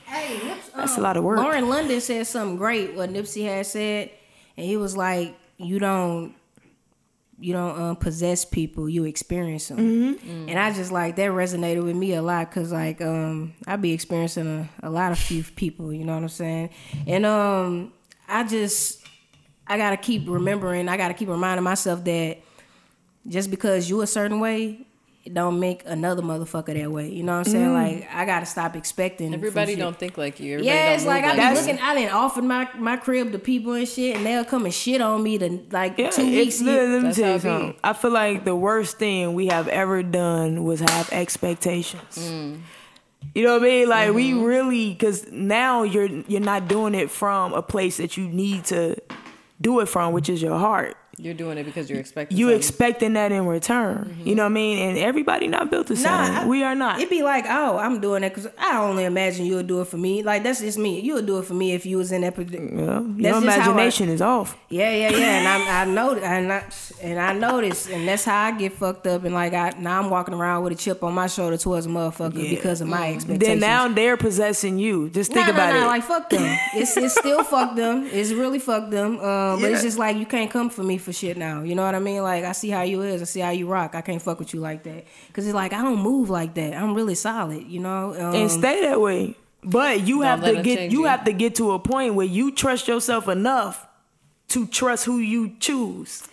[0.09, 1.37] Hey, Nips- That's um, a lot of work.
[1.37, 2.95] Lauren London said something great.
[2.95, 4.09] What Nipsey had said,
[4.57, 6.33] and he was like, "You don't,
[7.39, 8.89] you don't um, possess people.
[8.89, 10.49] You experience them." Mm-hmm.
[10.49, 13.93] And I just like that resonated with me a lot because like um, I be
[13.93, 15.93] experiencing a, a lot of few people.
[15.93, 16.69] You know what I'm saying?
[17.07, 17.93] And um,
[18.27, 19.05] I just
[19.67, 20.89] I gotta keep remembering.
[20.89, 22.39] I gotta keep reminding myself that
[23.27, 24.85] just because you a certain way.
[25.29, 27.09] It don't make another motherfucker that way.
[27.09, 27.71] You know what I'm saying?
[27.73, 29.31] Like I gotta stop expecting.
[29.31, 30.55] Everybody don't think like you.
[30.55, 31.77] Everybody Yeah, it's move like I be looking.
[31.79, 35.01] I didn't offer my my crib to people and shit, and they'll come and shit
[35.01, 36.59] on me to like yeah, two weeks.
[36.61, 37.75] let, let me That's tell you something.
[37.83, 42.17] I feel like the worst thing we have ever done was have expectations.
[42.17, 42.61] Mm.
[43.35, 43.89] You know what I mean?
[43.89, 44.43] Like we Mm-hmm.
[44.43, 48.95] really, because now you're you're not doing it from a place that you need to
[49.61, 50.95] do it from, which is your heart.
[51.21, 52.37] You're doing it because you're expecting.
[52.37, 52.57] you something.
[52.57, 54.17] expecting that in return.
[54.23, 54.77] You know what I mean?
[54.89, 56.05] And everybody not built the same.
[56.11, 56.97] Nah, I- we are not.
[56.97, 59.97] It'd be like, oh, I'm doing that because I only imagine you'll do it for
[59.97, 60.23] me.
[60.23, 61.01] Like that's just me.
[61.01, 62.37] You'll do it for me if you was in that.
[62.37, 64.57] well, That's your how I- imagination is off.
[64.69, 65.39] Yeah, yeah, yeah.
[65.39, 66.63] And I, I know, and I,
[67.01, 69.25] and I notice, and that's how I get fucked up.
[69.25, 71.89] And like, I now I'm walking around with a chip on my shoulder towards a
[71.89, 73.39] motherfucker because of my expectations.
[73.39, 75.09] Then now they're possessing you.
[75.09, 75.87] Just think Nah, about nah, nah, it.
[75.87, 76.57] Like fuck them.
[76.75, 78.07] It's it's still fuck them.
[78.11, 79.19] It's really fuck them.
[79.19, 81.63] Um, but it's just like you can't come for me for shit now.
[81.63, 82.21] You know what I mean?
[82.23, 83.21] Like I see how you is.
[83.21, 83.95] I see how you rock.
[83.95, 85.05] I can't fuck with you like that.
[85.33, 86.73] Cause it's like I don't move like that.
[86.73, 87.67] I'm really solid.
[87.67, 88.13] You know.
[88.13, 89.35] Um, and stay that way.
[89.63, 91.05] But you have to get you you.
[91.05, 93.87] have to get to a point where you trust yourself enough
[94.49, 96.23] to trust who you choose.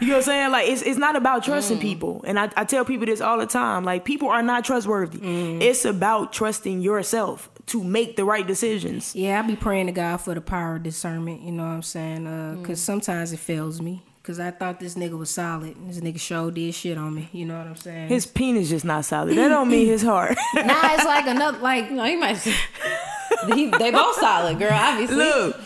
[0.00, 0.50] You know what I'm saying?
[0.50, 1.82] Like it's it's not about trusting Mm.
[1.82, 2.24] people.
[2.26, 3.84] And I, I tell people this all the time.
[3.84, 5.20] Like people are not trustworthy.
[5.64, 9.14] It's about trusting yourself to make the right decisions.
[9.14, 11.42] yeah, I be praying to God for the power of discernment.
[11.42, 12.26] You know what I'm saying?
[12.26, 12.64] Uh, Mm.
[12.64, 14.02] Cause sometimes it fails me.
[14.22, 15.74] Cause I thought this nigga was solid.
[15.88, 17.28] This nigga show did shit on me.
[17.32, 18.08] You know what I'm saying?
[18.08, 19.36] His penis just not solid.
[19.36, 20.36] That don't mean his heart.
[20.54, 22.36] nah, it's like another like No, you might.
[22.36, 24.70] he, they both solid, girl.
[24.72, 25.16] Obviously.
[25.16, 25.56] Look,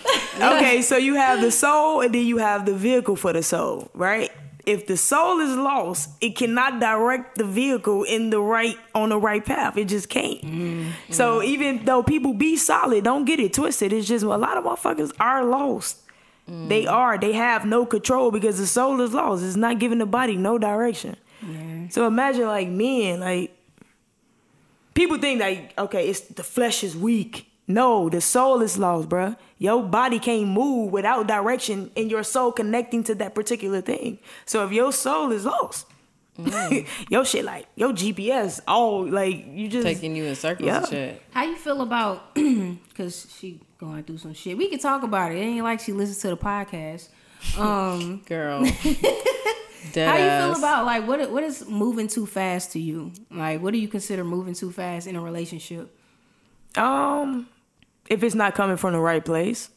[0.40, 3.90] okay, so you have the soul and then you have the vehicle for the soul,
[3.92, 4.30] right?
[4.64, 9.18] If the soul is lost, it cannot direct the vehicle in the right on the
[9.18, 9.76] right path.
[9.76, 10.40] It just can't.
[10.40, 11.12] Mm-hmm.
[11.12, 13.92] So even though people be solid, don't get it twisted.
[13.92, 15.98] It's just a lot of motherfuckers are lost.
[16.48, 17.18] They are.
[17.18, 19.42] They have no control because the soul is lost.
[19.44, 21.16] It's not giving the body no direction.
[21.90, 23.56] So imagine like men, like
[24.94, 27.46] people think like, okay, it's the flesh is weak.
[27.68, 29.36] No, the soul is lost, bruh.
[29.58, 34.18] Your body can't move without direction and your soul connecting to that particular thing.
[34.44, 35.86] So if your soul is lost,
[37.10, 40.78] your shit like your GPS, all like you just Taking you in circles Yeah.
[40.78, 41.22] and shit.
[41.30, 42.34] How you feel about?
[42.88, 44.56] Because she going through some shit.
[44.56, 45.38] We can talk about it.
[45.38, 47.08] It ain't like she listens to the podcast.
[47.58, 48.64] Um, Girl.
[49.94, 51.30] How you feel about like what?
[51.30, 53.12] What is moving too fast to you?
[53.30, 55.96] Like, what do you consider moving too fast in a relationship?
[56.76, 57.48] um
[58.10, 59.70] if it's not coming from the right place.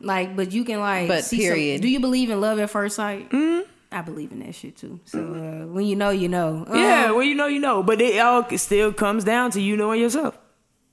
[0.00, 1.08] Like, but you can like.
[1.08, 1.80] But see some- period.
[1.82, 3.28] do you believe in love at first sight?
[3.30, 3.68] Mm-hmm.
[3.92, 5.00] I believe in that shit too.
[5.04, 6.64] So uh, when you know, you know.
[6.68, 9.76] Um, Yeah, well, you know, you know, but it all still comes down to you
[9.76, 10.36] knowing yourself.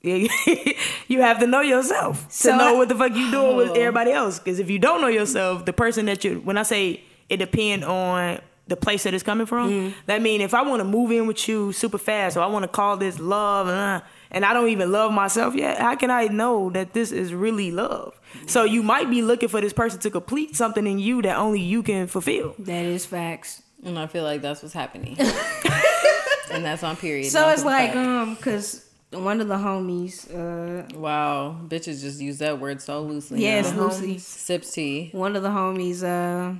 [0.04, 0.28] Yeah,
[1.08, 4.12] you have to know yourself to know I- what the fuck you doing with everybody
[4.12, 4.38] else.
[4.38, 7.84] Because if you don't know yourself, the person that you, when I say it depend
[7.84, 9.98] on the place that it's coming from, Mm-hmm.
[10.06, 12.64] that mean if I want to move in with you super fast, or I want
[12.64, 16.10] to call this love, and, uh, and I don't even love myself yet, how can
[16.10, 18.18] I know that this is really love?
[18.46, 21.60] So you might be looking for this person to complete something in you that only
[21.60, 22.54] you can fulfill.
[22.58, 23.62] That is facts.
[23.84, 25.16] And I feel like that's what's happening.
[26.50, 27.30] and that's on period.
[27.30, 27.96] So it's like, fact.
[27.96, 28.83] um, cause
[29.14, 33.40] one of the homies, uh, wow, bitches just use that word so loosely.
[33.40, 33.82] yes, now.
[33.84, 35.10] Lucy, Sips tea.
[35.12, 36.54] one of the homies, uh,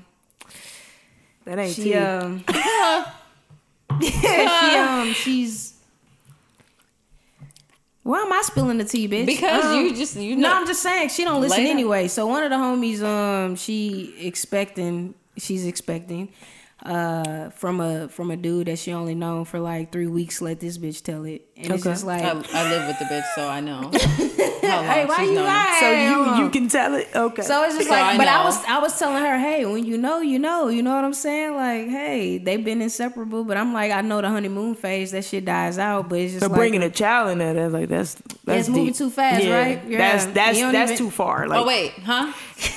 [1.44, 1.94] That ain't she tea.
[1.94, 2.44] um,
[4.02, 5.74] she um, she's.
[8.02, 9.24] Why am I spilling the tea, bitch?
[9.26, 11.70] Because Um, you just you No, know I'm just saying she don't listen Later.
[11.70, 12.08] anyway.
[12.08, 16.28] So one of the homies, um, she expecting, she's expecting,
[16.84, 20.40] uh, from a from a dude that she only known for like three weeks.
[20.42, 23.24] Let this bitch tell it, and it's just like, I, I live with the bitch,
[23.34, 23.90] so I know.
[24.64, 25.80] Hey, why she's you lying?
[25.80, 27.06] so you you can tell it.
[27.14, 27.42] Okay.
[27.42, 29.84] So it's just So like, I but I was I was telling her, hey, when
[29.84, 31.54] you know, you know, you know what I'm saying?
[31.54, 35.44] Like, hey, they've been inseparable, but I'm like, I know the honeymoon phase, that shit
[35.44, 38.14] dies out, but it's just So like, bringing a child in there, that's like that's
[38.44, 39.82] that's It's moving too fast, right?
[39.86, 39.98] Yeah.
[39.98, 41.46] That's that's that's even- too far.
[41.46, 42.32] Like, Oh wait, huh?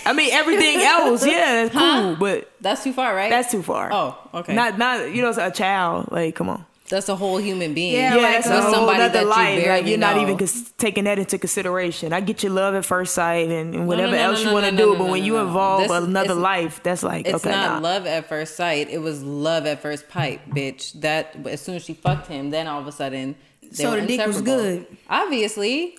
[0.06, 2.02] I mean everything else, yeah, that's Huh?
[2.02, 3.30] cool, but That's too far, right?
[3.30, 3.90] that's too far.
[3.92, 4.54] Oh, okay.
[4.56, 6.12] Not not you know a child.
[6.12, 6.66] Like, come on.
[6.90, 7.96] That's a whole human being.
[7.96, 9.60] Yeah, Yeah, like, that's a whole somebody other that you life.
[9.62, 12.14] barely like you're not even cons- taking that into consideration.
[12.14, 14.54] I get your love at first sight and, and whatever no, no, else no, you
[14.54, 17.04] want to no, do, no, but no, when no, you involve This- another life, that's
[17.04, 17.90] like It's okay, not nah.
[17.90, 18.90] love at first sight.
[18.90, 20.94] It was love at first pipe, bitch.
[21.02, 24.00] That as soon as she fucked him, then all of a sudden, they So were
[24.00, 24.88] the dick was good.
[25.10, 25.98] Obviously,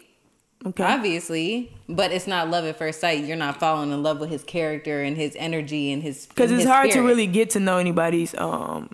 [0.66, 0.82] okay.
[0.84, 3.24] obviously, but it's not love at first sight.
[3.24, 6.26] You're not falling in love with his character and his energy and his.
[6.26, 8.90] Because it's his hard to really get to know anybody's um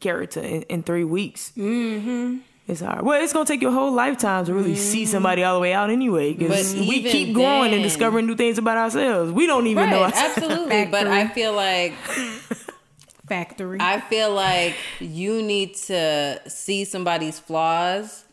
[0.00, 1.52] character in, in three weeks.
[1.56, 2.38] Mm-hmm.
[2.68, 3.02] It's hard.
[3.02, 5.88] Well, it's gonna take your whole lifetime to really see somebody all the way out
[5.88, 6.32] anyway.
[6.32, 9.30] Because we even keep growing and discovering new things about ourselves.
[9.30, 10.38] We don't even know Right, ourselves.
[10.38, 10.86] absolutely.
[10.86, 11.92] but I feel like
[13.28, 13.78] factory.
[13.80, 18.24] I feel like you need to see somebody's flaws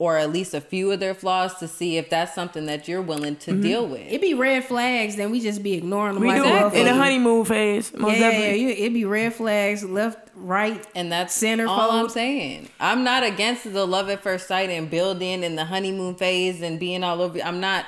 [0.00, 3.02] or at least a few of their flaws to see if that's something that you're
[3.02, 3.62] willing to Mm-hmm.
[3.62, 4.02] deal with.
[4.12, 6.84] it be red flags, then we just be ignoring them We like do a in
[6.86, 7.92] the honeymoon phase.
[7.96, 8.60] Most yeah, yeah, definitely.
[8.62, 12.68] you, it be red flags, left, right, And that's Center all I'm saying.
[12.78, 16.78] I'm not against the love at first sight and building and the honeymoon phase and
[16.78, 17.40] being all over.
[17.42, 17.84] I'm not.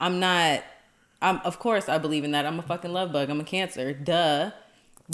[0.00, 0.64] I'm not.
[1.20, 1.40] I'm.
[1.44, 2.46] Of course, I believe in that.
[2.46, 3.28] I'm a fucking love bug.
[3.28, 3.92] I'm a cancer.
[3.92, 4.50] Duh.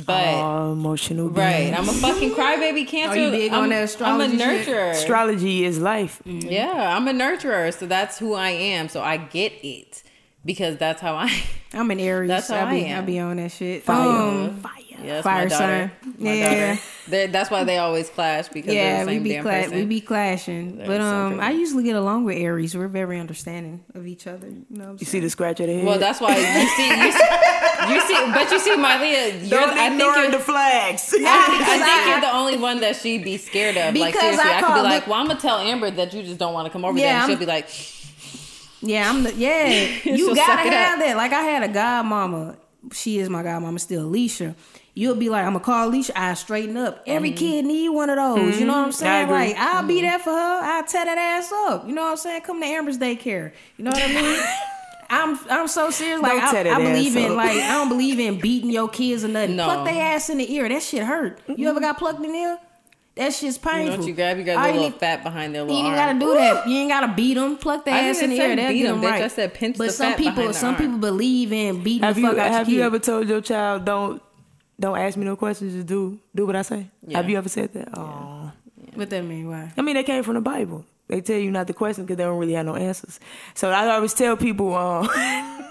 [0.05, 1.31] But Oh, emotional.
[1.31, 1.73] right.
[1.73, 3.19] I'm a fucking crybaby cancer.
[3.19, 4.67] you big I'm, that I'm a astrology shit?
[4.69, 4.91] nurturer.
[4.91, 6.21] Astrology is life.
[6.27, 8.89] Yeah, I'm a nurturer, so that's who I am.
[8.91, 10.03] So I get it
[10.45, 11.33] because that's how I.
[11.73, 12.29] I'm an Aries.
[12.29, 13.03] That's how I be I am.
[13.05, 13.85] I be on that shit.
[13.85, 14.07] Fire.
[14.07, 14.73] Um, Fire.
[15.03, 15.93] Yeah, that's Fire my daughter.
[16.03, 16.15] sign.
[16.19, 16.77] My Yeah.
[17.09, 17.27] daughter.
[17.29, 20.01] That's why they always clash because yeah, they're the we be damn cla- we be
[20.01, 21.47] clashing, They're but um, pretty.
[21.47, 22.77] I usually get along with Aries.
[22.77, 24.49] We're very understanding of each other.
[24.49, 25.85] You know, what I'm You see the scratch of the head.
[25.87, 29.71] well, that's why you see, you see, you see, but you see, Malia, you're, don't
[29.79, 31.13] I think you're, the flags.
[31.15, 33.95] I think, I think I- you're the only one that she'd be scared of.
[33.95, 35.91] like Because seriously, I I, could be call like, the- well, I'm gonna tell Amber
[35.93, 37.69] that you just don't want to come over Yeah, there, and I'm- she'll be like,
[38.83, 39.89] yeah, I'm the yeah.
[40.05, 41.05] You gotta have up.
[41.07, 41.17] that.
[41.17, 42.57] Like I had a godmama.
[42.93, 44.55] She is my godmama still, Alicia.
[44.99, 46.19] You'll be like, I'm gonna call Alicia.
[46.19, 47.03] I straighten up.
[47.07, 47.37] Every Mm-hmm.
[47.39, 48.59] kid need one of those.
[48.59, 49.25] You know what I'm saying?
[49.25, 49.35] agree.
[49.37, 49.89] Like I'll Mm-hmm.
[49.89, 50.61] be there for her.
[50.63, 51.87] I'll tear that ass up.
[51.87, 52.41] You know what I'm saying?
[52.43, 53.53] Come to Amber's daycare.
[53.77, 54.41] You know what I mean?
[55.11, 56.21] I'm I'm so serious.
[56.21, 57.37] Like Don't tear I, that I believe ass in up.
[57.37, 59.55] like I don't believe in beating your kids or nothing.
[59.57, 59.65] No.
[59.67, 60.69] Pluck their ass in the ear.
[60.69, 61.41] That shit hurt.
[61.47, 62.59] You ever got plucked in the ear?
[63.17, 63.93] That shit's you painful.
[63.93, 64.37] know what you grab?
[64.39, 65.95] You grab All the little need- fat behind their you ain't arm.
[65.95, 66.69] gotta do that.
[66.69, 67.57] You ain't gotta beat them.
[67.57, 68.57] Pluck their I ass in the say ear.
[68.57, 69.13] They'll beat get 'em, them bitch.
[69.13, 69.23] right.
[69.23, 70.83] I said pinch but the some fat people, behind the some arm.
[70.83, 72.87] people believe in beating have the you fuck out have your you kid.
[72.87, 74.21] ever told your child don't
[74.79, 76.87] don't ask me no questions, just do do what I say?
[77.07, 77.19] Yeah.
[77.19, 77.89] Have you ever said that?
[77.97, 78.51] Oh,
[78.95, 79.49] What that mean?
[79.49, 79.73] Why?
[79.77, 80.85] I mean they came from the Bible.
[81.09, 83.21] They tell you not to question because they don't really have no answers.
[83.55, 85.07] So I always tell people, uh,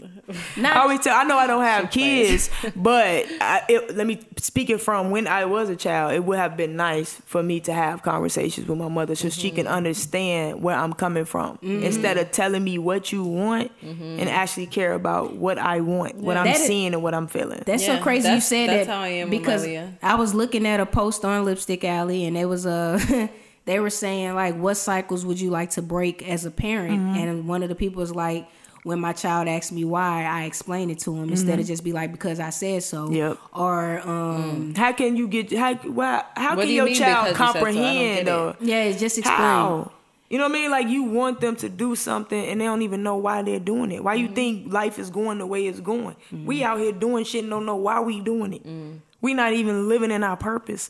[0.56, 1.16] Not- I always tell.
[1.16, 5.26] I know I don't have kids, but I, it, let me speak it from when
[5.26, 6.12] I was a child.
[6.12, 9.48] It would have been nice for me to have conversations with my mother so she
[9.48, 9.56] Mm-hmm.
[9.56, 14.66] can understand where I'm coming from, instead of telling me what you want and actually
[14.66, 16.52] care about what I want, what I'm Mm-hmm.
[16.52, 17.62] That is- seeing, and what I'm feeling.
[17.66, 19.94] That's Yeah, so crazy you said that's that how I am because Malia.
[20.02, 23.28] I was looking at a post on Lipstick Alley and it was a
[23.66, 27.18] they were saying like what cycles would you like to break as a parent Mm-hmm.
[27.18, 28.48] and one of the people was like
[28.82, 31.92] when my child asks me why I explain it to him instead of just be
[31.92, 33.14] like because I said so Mm-hmm.
[33.14, 33.38] Yep.
[33.52, 37.54] or um How can you get how well, how What can you your child because
[37.54, 37.80] you said so?
[37.80, 38.24] I don't get comprehend it.
[38.26, 38.56] though?
[38.60, 39.92] yeah it's just explain How?
[40.30, 40.70] You know what I mean?
[40.70, 43.90] Like you want them to do something and they don't even know why they're doing
[43.90, 44.04] it.
[44.04, 44.28] Why Mm-hmm.
[44.28, 46.14] you think life is going the way it's going?
[46.32, 48.64] We out here doing shit and don't know why we doing it.
[48.64, 49.00] Mm.
[49.20, 50.88] We not even living in our purpose.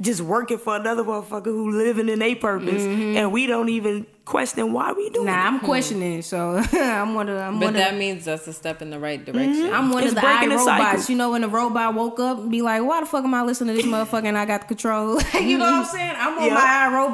[0.00, 0.04] Mm-hmm.
[0.04, 3.16] Just working for another motherfucker who living in a purpose Mm-hmm.
[3.18, 5.46] and we don't even question why we doing Nah, it.
[5.48, 8.80] I'm questioning so I'm one of I'm But one that of means that's a step
[8.80, 9.70] in the right direction.
[9.72, 10.64] I'm one It's of the breaking the iRobots.
[10.64, 11.04] cycle.
[11.12, 13.42] You know, when the robot woke up and be like, why the fuck am I
[13.42, 15.16] listening to this motherfucker and I got the control?
[15.16, 16.14] Like, you know what I'm saying?
[16.16, 16.54] I'm on Yep.
[16.54, 16.60] my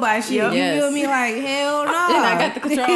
[0.07, 0.31] iRobot shit.
[0.33, 0.51] Yep.
[0.53, 0.79] You Yes.
[0.79, 1.07] feel me?
[1.07, 2.15] Like, hell no.
[2.15, 2.87] and I got the control.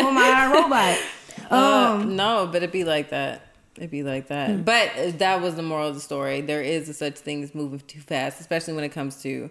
[0.00, 1.50] I'm on my iRobot.
[1.50, 3.42] Uh, no, but it'd be like that.
[3.76, 4.50] It'd be like that.
[4.50, 4.62] Hmm.
[4.62, 6.40] But uh, that was the moral of the story.
[6.40, 9.50] There is a such thing as moving too fast, especially when it comes to.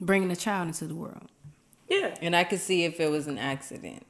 [0.00, 1.28] Bringing a child into the world.
[1.88, 2.16] Yeah.
[2.20, 4.04] And I could see if it was an accident.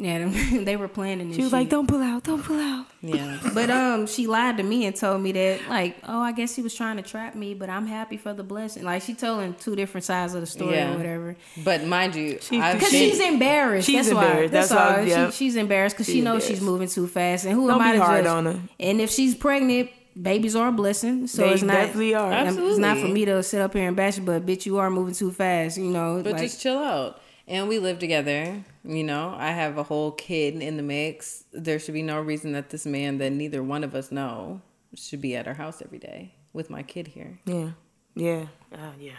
[0.00, 0.28] Yeah,
[0.62, 1.58] they were planning this She was shit.
[1.58, 2.86] like, Don't pull out, don't pull out.
[3.02, 3.40] Yeah.
[3.52, 6.62] But um, she lied to me and told me that like, oh, I guess he
[6.62, 8.84] was trying to trap me, but I'm happy for the blessing.
[8.84, 10.94] Like she told him two different sides of the story Yeah.
[10.94, 11.36] or whatever.
[11.64, 12.48] But mind you, Because
[12.80, 13.86] been, she's embarrassed.
[13.88, 14.24] She's that's why.
[14.26, 14.52] embarrassed.
[14.52, 15.06] That's, That's why, all.
[15.06, 15.30] yeah.
[15.30, 17.44] She, she's embarrassed because she She's knows she's moving too fast.
[17.44, 18.30] And who Don't am I to hard judge?
[18.32, 18.60] on her.
[18.78, 19.90] And if she's pregnant,
[20.20, 21.26] babies are a blessing.
[21.26, 21.72] So They it's not.
[21.74, 22.32] definitely are.
[22.32, 24.90] It's not for me to sit up here and bash, it, but bitch, you are
[24.90, 25.76] moving too fast.
[25.76, 27.20] You know, but like, just chill out.
[27.48, 28.62] And we live together.
[28.90, 31.44] You know, I have a whole kid in the mix.
[31.52, 34.62] There should be no reason that this man that neither one of us know
[34.94, 37.38] should be at our house every day with my kid here.
[37.44, 37.72] Yeah.
[38.14, 38.46] Yeah.
[38.72, 39.12] Uh, yeah.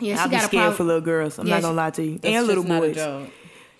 [0.00, 0.74] yeah, I'll she be got a scared problem.
[0.76, 1.38] for little girls.
[1.38, 2.18] I'm Yeah, not gonna lie to you.
[2.24, 2.94] And little just not a boys.
[2.96, 3.30] joke.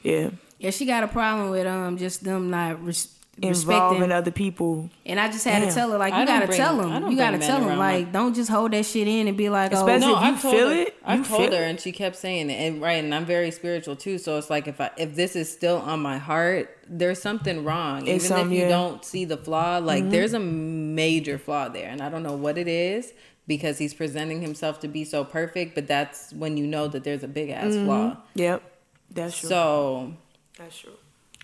[0.03, 0.31] Yeah.
[0.59, 4.13] Yeah, she got a problem with um just them not res- Involving respecting.
[4.13, 4.89] other people.
[5.05, 5.69] And I just had Damn.
[5.69, 7.11] to tell her like I you don't gotta bring- tell I them.
[7.11, 9.75] You gotta tell them around like don't just hold that shit in and be like
[9.75, 11.69] oh Especially- No, if you I've told feel her, it, I've you told her, it.
[11.71, 12.55] and she kept saying it.
[12.55, 14.17] And right, and I'm very spiritual too.
[14.17, 18.07] So it's like if I if this is still on my heart, there's something wrong.
[18.07, 18.69] It's Even some- if you yeah.
[18.71, 20.13] don't see the flaw, like mm-hmm.
[20.13, 23.13] there's a major flaw there, and I don't know what it is
[23.47, 25.75] because he's presenting himself to be so perfect.
[25.75, 28.13] But that's when you know that there's a big ass flaw.
[28.13, 28.39] Mm-hmm.
[28.41, 28.63] Yep.
[29.11, 29.49] That's true.
[29.51, 30.13] So
[30.57, 30.93] That's true.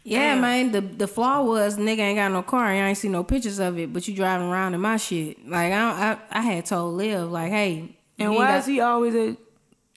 [0.04, 0.40] Yeah, Damn.
[0.40, 0.72] man.
[0.72, 2.66] The the flaw was nigga ain't got no car.
[2.66, 5.48] and I ain't see no pictures of it, but you driving around in my shit.
[5.48, 9.14] Like I I, I had told Liv like, hey, And why ain't is he always
[9.14, 9.36] at?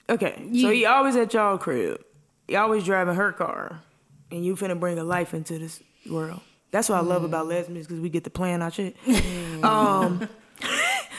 [0.08, 2.00] Okay, so he always at y'all crib.
[2.46, 3.82] He always driving her car,
[4.30, 6.40] and you finna bring a life into this world.
[6.70, 7.50] That's what I love about mm.
[7.50, 8.96] lesbians because we get to plan our shit.
[9.04, 9.64] Mm.
[9.64, 10.18] um,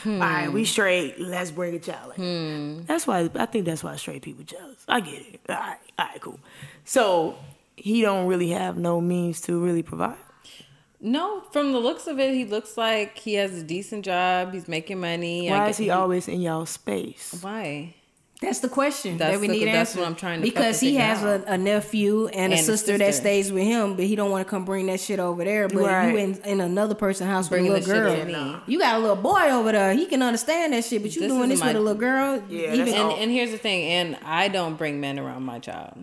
[0.03, 0.11] hmm.
[0.13, 1.19] all right, we straight.
[1.19, 2.09] Let's bring a child.
[2.09, 2.81] Like, hmm.
[2.85, 4.85] That's why I think that's why straight people jealous.
[4.87, 5.41] I get it.
[5.49, 6.39] All right, all right, cool.
[6.85, 7.35] So
[7.77, 10.17] he don't really have no means to really provide.
[10.99, 14.51] no, from the looks of it, he looks like he has a decent job.
[14.53, 15.49] He's making money.
[15.49, 17.37] I Why get- is he always in y'all space?
[17.41, 17.93] Why?
[18.39, 19.99] That's the question That's that we the- need that's answered.
[20.01, 22.95] what I'm trying to because he has a, a nephew and, a And a sister
[22.95, 25.67] that stays with him, but he don't want to come bring that shit over there.
[25.67, 26.11] But Right.
[26.11, 28.25] you in, in another person's house Bringing with a little girl.
[28.25, 28.55] to me.
[28.67, 29.93] You got a little boy over there.
[29.95, 32.43] He can understand that shit, but you This doing is this with a little girl.
[32.47, 35.97] Yeah, even and, and here's the thing and i don't bring men around my child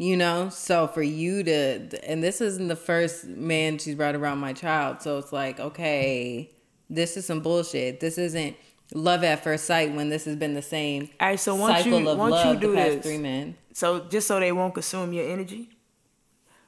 [0.00, 4.38] you know so for you to and this isn't the first man she's brought around
[4.38, 6.48] my child so it's like okay
[6.88, 8.56] this is some bullshit this isn't
[8.94, 12.00] love at first sight when this has been the same All right, so once cycle
[12.00, 14.52] you of once love you do the past this, three men So just so they
[14.52, 15.68] won't consume your energy,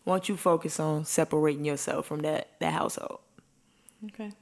[0.05, 3.21] won't you focus on separating yourself from that that household?
[4.07, 4.33] okay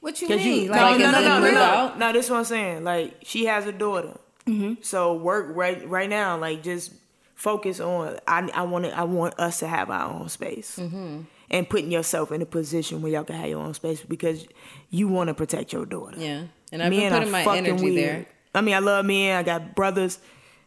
[0.00, 0.62] what you mean?
[0.64, 2.12] you like, Like, no as no in no no no no.
[2.14, 2.84] This is what I'm saying.
[2.84, 4.80] Like she has a daughter, Mm-hmm.
[4.80, 6.38] so work right right now.
[6.38, 6.94] Like just
[7.40, 8.18] focus on.
[8.28, 10.76] I I want I want us to have our own space.
[10.78, 11.22] Mm-hmm.
[11.52, 14.46] And putting yourself in a position where y'all can have your own space because
[14.90, 16.16] you want to protect your daughter.
[16.16, 17.96] yeah and i've been Men are putting my fucking energy weird.
[17.98, 19.36] there I mean, I love men.
[19.36, 20.20] I got brothers.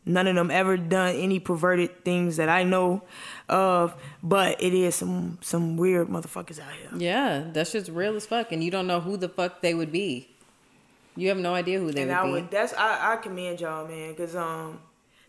[0.06, 3.04] None of them ever done any perverted things that I know
[3.48, 6.90] of, but it is some some weird motherfuckers out here.
[6.98, 9.92] yeah that's just real as fuck and you don't know who the fuck they would
[9.94, 10.28] be
[11.16, 13.62] you have no idea who they and would I be would that's I, I commend
[13.62, 14.80] y'all, man, because um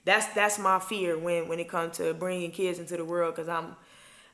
[0.04, 3.48] that's that's my fear when when it comes to bringing kids into the world, because
[3.48, 3.76] I'm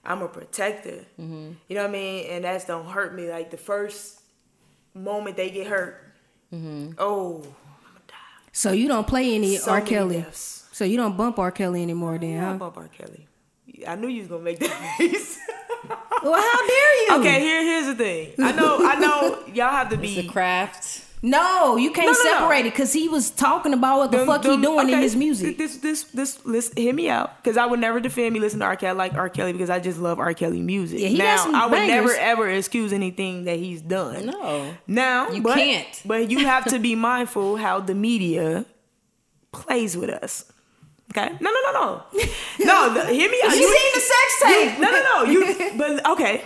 [0.04, 1.04] I'm a protector.
[1.20, 1.50] Mm-hmm.
[1.68, 2.26] You know what I mean?
[2.30, 3.30] And that's don't hurt me.
[3.30, 4.20] Like the first
[4.94, 6.06] moment they get hurt,
[6.52, 6.92] Mm-hmm.
[6.98, 7.44] oh,
[8.52, 9.80] so you don't play any so R.
[9.80, 10.22] Kelly.
[10.22, 10.68] deaths.
[10.72, 11.52] So you don't bump R.
[11.52, 12.58] Kelly anymore, then, Yeah, I huh?
[12.58, 12.88] bump R.
[12.88, 13.28] Kelly.
[13.86, 15.38] I knew you was gonna make that face.
[16.22, 17.20] Well, how dare you?
[17.20, 18.32] okay, here here's the thing.
[18.40, 21.04] I know I know y'all have to be It's a craft.
[21.22, 22.38] No, you can't No, no, no.
[22.40, 25.58] separate it because he was talking about what the fuck he doing in his music.
[25.58, 28.66] This, this, this, listen, hear me out, because I would never defend me listening to
[28.66, 28.76] R.
[28.76, 29.28] Kelly like R.
[29.28, 30.32] Kelly because I just love R.
[30.32, 31.00] Kelly music.
[31.00, 31.94] Yeah, he now I would bangers.
[31.94, 34.26] never ever excuse anything that he's done.
[34.26, 34.74] No.
[34.86, 36.02] Now You but, can't.
[36.06, 38.64] But you have to be mindful how the media
[39.52, 40.50] plays with us.
[41.10, 41.28] Okay?
[41.40, 42.02] No, no, no, no.
[42.64, 43.54] No, the, hear me out.
[43.56, 44.78] You You- seen the sex tape?
[44.78, 45.24] no, no, no.
[45.30, 46.44] You but okay.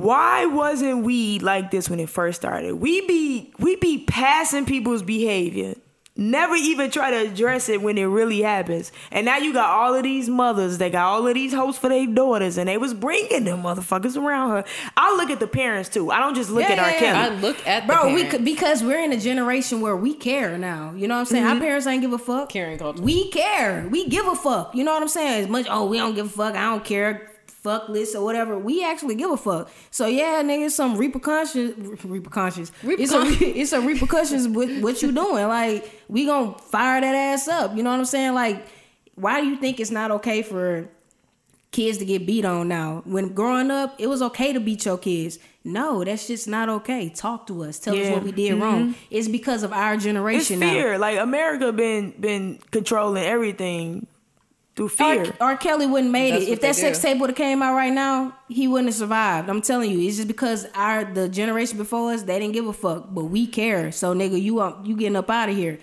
[0.00, 2.74] Why wasn't we like this when it first started?
[2.74, 5.74] We be we be passing people's behavior.
[6.16, 8.92] Never even try to address it when it really happens.
[9.10, 11.88] And now you got all of these mothers, that got all of these hosts for
[11.88, 14.64] their daughters, and they was bringing them motherfuckers around her.
[14.98, 16.10] I look at the parents too.
[16.10, 16.90] I don't just look Yeah, at R.
[16.90, 17.12] yeah, Kelly.
[17.12, 17.24] yeah.
[17.24, 20.58] I look at the Bro, we could because we're in a generation where we care
[20.58, 20.92] now.
[20.94, 21.44] You know what I'm saying?
[21.44, 21.60] Our mm-hmm.
[21.60, 22.50] parents ain't give a fuck.
[22.50, 23.00] Caring culture.
[23.02, 23.88] We care.
[23.90, 24.74] We give a fuck.
[24.74, 25.44] You know what I'm saying?
[25.44, 26.54] As much oh we don't give a fuck.
[26.54, 27.29] I don't care.
[27.62, 28.58] Fuck this or whatever.
[28.58, 29.70] We actually give a fuck.
[29.90, 32.04] So yeah, nigga, some repercussions.
[32.04, 32.72] Repercussions.
[32.82, 33.40] It's a Repercussions.
[33.56, 35.46] it's a repercussions with what you doing.
[35.46, 37.76] Like we gonna fire that ass up.
[37.76, 38.34] You know what I'm saying?
[38.34, 38.66] Like
[39.14, 40.88] why do you think it's not okay for
[41.72, 43.02] kids to get beat on now.
[43.04, 45.38] When growing up, it was okay to beat your kids.
[45.62, 47.10] No, that's just not okay.
[47.10, 47.78] Talk to us.
[47.78, 48.88] Tell us what we did wrong.
[48.88, 49.00] Mm-hmm.
[49.10, 50.98] It's because of our it's generation fear.
[50.98, 54.06] Like America been been controlling everything
[54.76, 55.34] through fear.
[55.40, 55.50] R.
[55.52, 55.56] R.
[55.56, 56.50] Kelly wouldn't made That's it.
[56.50, 57.08] If that they sex do.
[57.08, 59.48] tape would have came out right now, he wouldn't have survived.
[59.48, 62.72] I'm telling you, it's just because our the generation before us, they didn't give a
[62.72, 63.92] fuck, but we care.
[63.92, 65.78] So nigga, you um, you getting up out of here.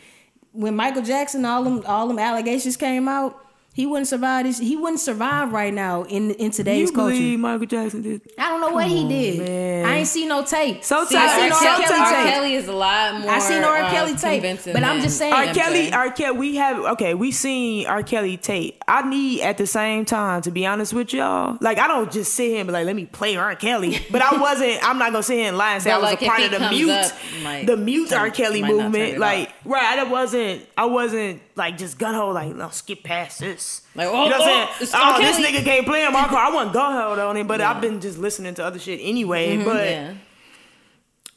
[0.51, 3.39] When Michael Jackson, all them all them allegations came out,
[3.78, 4.57] he wouldn't survive this.
[4.57, 7.13] He wouldn't survive right now in in today's you culture.
[7.13, 8.21] believe Michael Jackson did?
[8.36, 9.38] I don't know what he on, did.
[9.39, 9.86] man.
[9.86, 10.84] I ain't seen no tape.
[10.84, 11.30] So See, I R.
[11.39, 11.59] seen R.
[11.59, 12.11] Kelly, Kelly R.
[12.23, 12.34] tape.
[12.34, 13.30] Kelly is a lot more.
[13.30, 13.78] I seen R.
[13.78, 15.53] uh, Kelly tape, but I'm just saying- R.
[15.53, 16.09] Kelly, R.
[16.09, 17.13] Kelly, we have okay.
[17.13, 18.01] We seen R.
[18.01, 18.84] Kelly tape.
[18.88, 21.59] I need at the same time to be honest with y'all.
[21.61, 23.55] Like I don't just sit here and be like, let me play R.
[23.55, 23.99] Kelly.
[24.11, 24.80] But I wasn't.
[24.84, 26.41] I'm not gonna sit here and lie and say But, I was like, a part
[26.41, 27.11] of the mute, up,
[27.43, 28.30] might the mute turn- R.
[28.32, 29.19] Kelly might not turn movement.
[29.19, 29.53] Like off.
[29.68, 30.65] Right, I wasn't.
[30.78, 32.34] I wasn't like just gun hole.
[32.34, 33.82] Like no, skip past this.
[33.95, 35.03] Like, oh, you oh, know what oh, I'm oh, it's saying?
[35.03, 35.13] R.
[35.15, 36.45] Oh, this nigga can't play in my car.
[36.45, 39.57] I wasn't gun hold on him, but I've been just listening to other shit anyway.
[39.57, 40.13] Mm-hmm, but Yeah.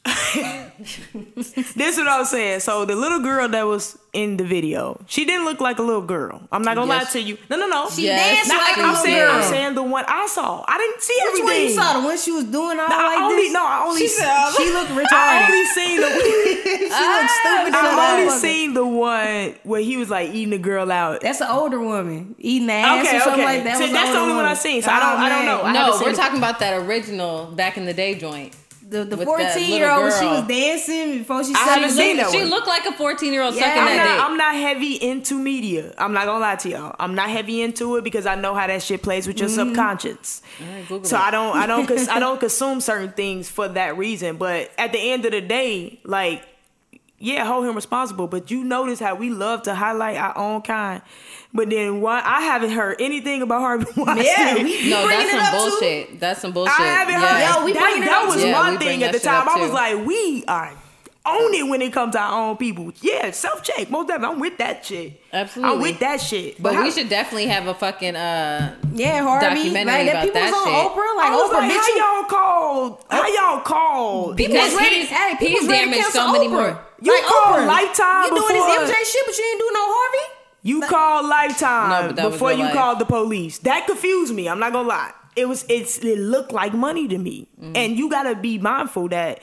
[1.13, 2.59] this is what I was saying.
[2.61, 6.01] So the little girl that was in the video, she didn't look like a little
[6.01, 6.41] girl.
[6.51, 7.05] I'm not gonna Yes.
[7.05, 7.37] lie to you.
[7.49, 7.89] No, no, no.
[7.89, 9.31] She Yes, danced Not like like a I'm little saying, girl.
[9.35, 10.65] I'm saying the one I saw.
[10.67, 11.45] I didn't see Which everything.
[11.45, 11.99] one you saw?
[11.99, 13.53] The one she was doing all No, I like only this?
[13.53, 14.55] no, I only She said- oh.
[14.57, 17.67] She looked I only seen the she looked stupid.
[17.67, 18.39] as a I only motherfucker.
[18.39, 21.21] seen the one where he was like eating the girl out.
[21.21, 23.55] That's an older woman eating the ass Okay, or something okay.
[23.57, 23.77] like that.
[23.77, 24.55] So that's the older only one I woman.
[24.57, 25.61] seen, so I don't- I don't oh, know.
[25.63, 28.53] I No, we're talking about that original back in the day joint.
[28.91, 32.17] The the 14 year old she was dancing before she I said haven't she seen
[32.17, 34.23] looked- that She looked like a 14 year old Yeah, sucking I'm that not, dick.
[34.25, 35.93] I'm not heavy into media.
[35.97, 36.95] I'm not gonna lie to y'all.
[36.99, 39.69] I'm not heavy into it because I know how that shit plays with your Mm-hmm.
[39.69, 40.41] subconscious.
[40.89, 41.21] Google So it.
[41.21, 44.35] I don't, I don't, cons- I don't consume certain things for that reason.
[44.35, 46.43] But at the end of the day, like,
[47.17, 48.27] yeah, hold him responsible.
[48.27, 51.01] But you notice how we love to highlight our own kind.
[51.53, 54.25] But then why I haven't heard anything about Harvey Weinstein.
[54.25, 55.69] Yeah, we- no, bringing that's it some up, too?
[55.69, 56.19] bullshit.
[56.19, 56.79] That's some bullshit.
[56.79, 57.51] I haven't yeah.
[57.51, 57.59] heard.
[57.59, 58.47] Yo, we that, bringing that was too.
[58.47, 59.57] Yeah, my thing at the that shit up, time.
[59.57, 60.73] I was like, we are
[61.23, 62.91] own it when it comes to our own people.
[63.01, 63.89] Yeah, self check.
[63.91, 65.21] Most definitely, I'm with that shit.
[65.33, 65.73] Absolutely.
[65.75, 66.63] I'm with that shit.
[66.63, 69.45] But how- we should definitely have a fucking uh Yeah, Harvey.
[69.47, 70.87] Documentary like, that about people that was on shit.
[70.87, 71.15] Oprah.
[71.17, 71.99] Like I was Oprah like, bitching.
[71.99, 73.05] how y'all called?
[73.11, 74.37] How y'all called?
[74.37, 74.95] People Because ready.
[75.03, 76.51] he's- hey, people he's was ready to damaged cancel so many Oprah.
[76.51, 76.81] more.
[77.03, 77.67] You like called Oprah.
[77.67, 80.25] Lifetime You doing before- this MJ shit, but you ain't do no Harvey.
[80.63, 82.73] You called Lifetime but that was before you life.
[82.73, 83.57] called the police.
[83.59, 84.47] That confused me.
[84.47, 85.11] I'm not gonna lie.
[85.35, 87.47] It was it's it looked like money to me.
[87.59, 87.75] Mm-hmm.
[87.75, 89.39] And you gotta be mindful that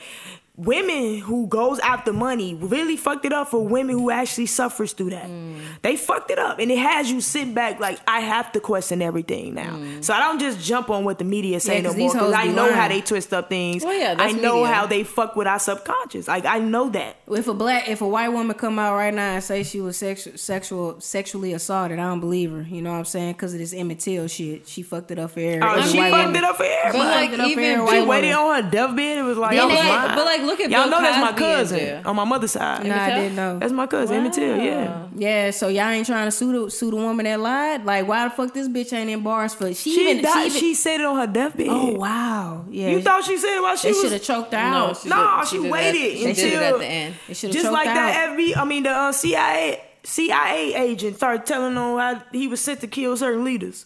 [0.59, 5.11] women who goes after money really fucked it up for women who actually suffers through
[5.11, 5.25] that.
[5.25, 5.55] Mm.
[5.81, 6.59] They fucked it up.
[6.59, 9.75] And it has you sit back like I have to question everything now.
[9.77, 10.03] Mm.
[10.03, 12.11] So I don't just jump on what the media say Yeah, no 'cause more.
[12.13, 13.83] Because I be know how they twist up things.
[13.85, 14.67] Well, yeah, I know media.
[14.75, 16.27] how they fuck with our subconscious.
[16.27, 17.15] Like I know that.
[17.29, 19.95] If a black, if a white woman come out right now and say she was
[19.97, 22.61] sexual, sexual, sexually assaulted, I don't believe her.
[22.69, 23.33] You know what I'm saying?
[23.33, 24.67] Because of this Emmett Till shit.
[24.67, 26.35] She fucked it up for every, Oh, she fucked woman.
[26.35, 26.97] it up for everybody.
[26.99, 29.17] But like Fucked it up for even She waited on her deathbed.
[29.19, 30.15] It was like, Then I was they- lying.
[30.15, 32.85] but, like, look at y'all Bill know that's my Cosby cousin on my mother's side.
[32.85, 33.59] Nah, I didn't know.
[33.59, 34.57] That's my cousin, Emmett Till.
[34.57, 35.07] Yeah.
[35.15, 37.85] Yeah, so y'all ain't trying to sue the, sue the woman that lied.
[37.85, 39.67] Like, why the fuck this bitch ain't in bars for?
[39.73, 40.51] She, She even died.
[40.51, 41.67] she, She, said it on her deathbed.
[41.69, 42.89] Oh wow, yeah.
[42.89, 43.97] You thought she said it while she was.
[43.97, 44.97] they should have choked her No, out.
[44.97, 47.15] she Nah, did- she did it waited at, she until did it at the end.
[47.27, 48.37] They should have Just like her that out.
[48.37, 52.79] FB, I mean the uh, CIA CIA agent started telling on how he was sent
[52.81, 53.85] to kill certain leaders.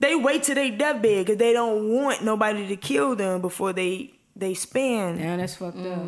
[0.00, 4.12] They wait till they deathbed because they don't want nobody to kill them before they
[4.38, 5.18] they spend.
[5.18, 5.98] Yeah, that's fucked up.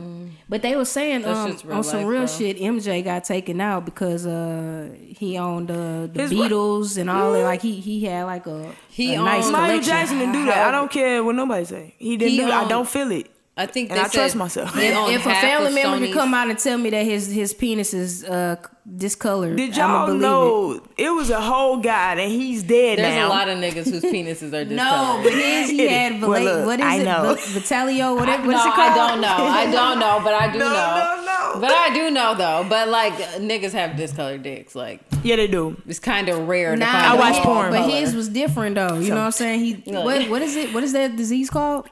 [0.48, 2.26] But they were saying um, real on some life, real bro.
[2.26, 6.50] shit, MJ got taken out because uh he owned uh, the His what?
[6.50, 7.42] Beatles and all that.
[7.44, 9.82] Like he he had like a He a nice Michael collection.
[9.84, 10.68] Jackson didn't do that.
[10.68, 11.94] I don't care what nobody say.
[11.98, 12.52] He didn't He do it.
[12.52, 13.30] I don't feel it.
[13.56, 14.74] I think And they I trust myself.
[14.74, 17.04] he owned If a family of member Sony's- could come out and tell me that
[17.04, 18.56] his his penis is uh
[18.96, 21.10] discolored, Did y'all believe know it.
[21.10, 23.02] was a whole guy and he's dead now?
[23.04, 23.28] There's now?
[23.28, 24.70] a lot of niggas whose penises are discolored.
[24.70, 27.04] No, but his he It- had well, look, what is I it?
[27.04, 27.22] know.
[27.34, 28.78] Va- Vitalio, what, it- what no, it called?
[28.78, 29.28] I don't know.
[29.28, 30.72] I don't know, but I do No, know.
[30.72, 31.24] no,
[31.54, 31.60] no.
[31.60, 32.64] But I do know though.
[32.68, 34.74] But like niggas have discolored dicks.
[34.74, 35.76] Like yeah, they do.
[35.86, 37.06] it's kind of rare to Nah, find.
[37.06, 37.70] I a watch porn.
[37.72, 37.90] but color.
[37.90, 38.98] his was different though.
[38.98, 39.60] You know what I'm saying?
[39.60, 40.04] He Look.
[40.04, 40.72] what what is it?
[40.72, 41.86] What is that disease called?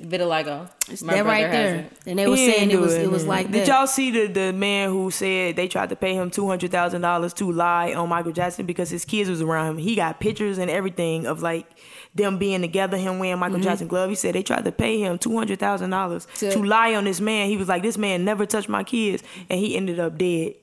[0.00, 0.70] Vitiligo.
[0.88, 1.80] It's My that right brother has there.
[1.80, 1.92] it.
[2.06, 3.68] And they were He saying it was it was like Did that.
[3.68, 7.02] y'all see the the man who said they tried to pay him two hundred thousand
[7.02, 9.78] dollars to lie on Michael Jackson because his kids was around him?
[9.78, 11.66] He got pictures and everything of like
[12.14, 13.64] them being together, him wearing Michael Mm-hmm.
[13.64, 14.08] Jackson glove.
[14.10, 17.04] He said they tried to pay him two hundred thousand dollars To- to lie on
[17.04, 17.48] this man.
[17.48, 20.54] He was like, this man never touched my kids, and he ended up dead.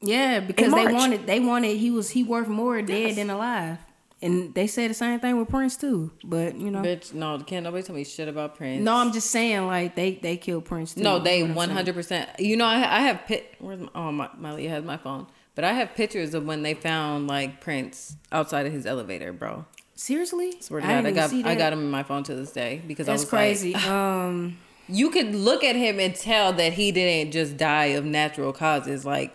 [0.00, 3.78] Yeah, because they wanted they wanted he was he worth more dead than alive.
[4.22, 6.12] And they said the same thing with Prince too.
[6.24, 8.84] But you know Bitch, no, can't nobody tell me shit about Prince.
[8.84, 11.02] No, I'm just saying like they they killed Prince too.
[11.02, 11.76] No, they You know what I'm saying?
[11.76, 11.94] 100.
[11.94, 13.54] percent You know, I, I have pit.
[13.58, 16.74] Where's my, oh my Miley has my phone, but I have pictures of when they
[16.74, 19.64] found like Prince outside of his elevator, bro.
[19.94, 20.54] Seriously?
[20.60, 22.80] Swear to I God, I, got I got him in my phone to this day
[22.86, 23.72] because I That's was crazy.
[23.74, 24.58] Like, um
[24.88, 29.04] you could look at him and tell that he didn't just die of natural causes.
[29.04, 29.32] Like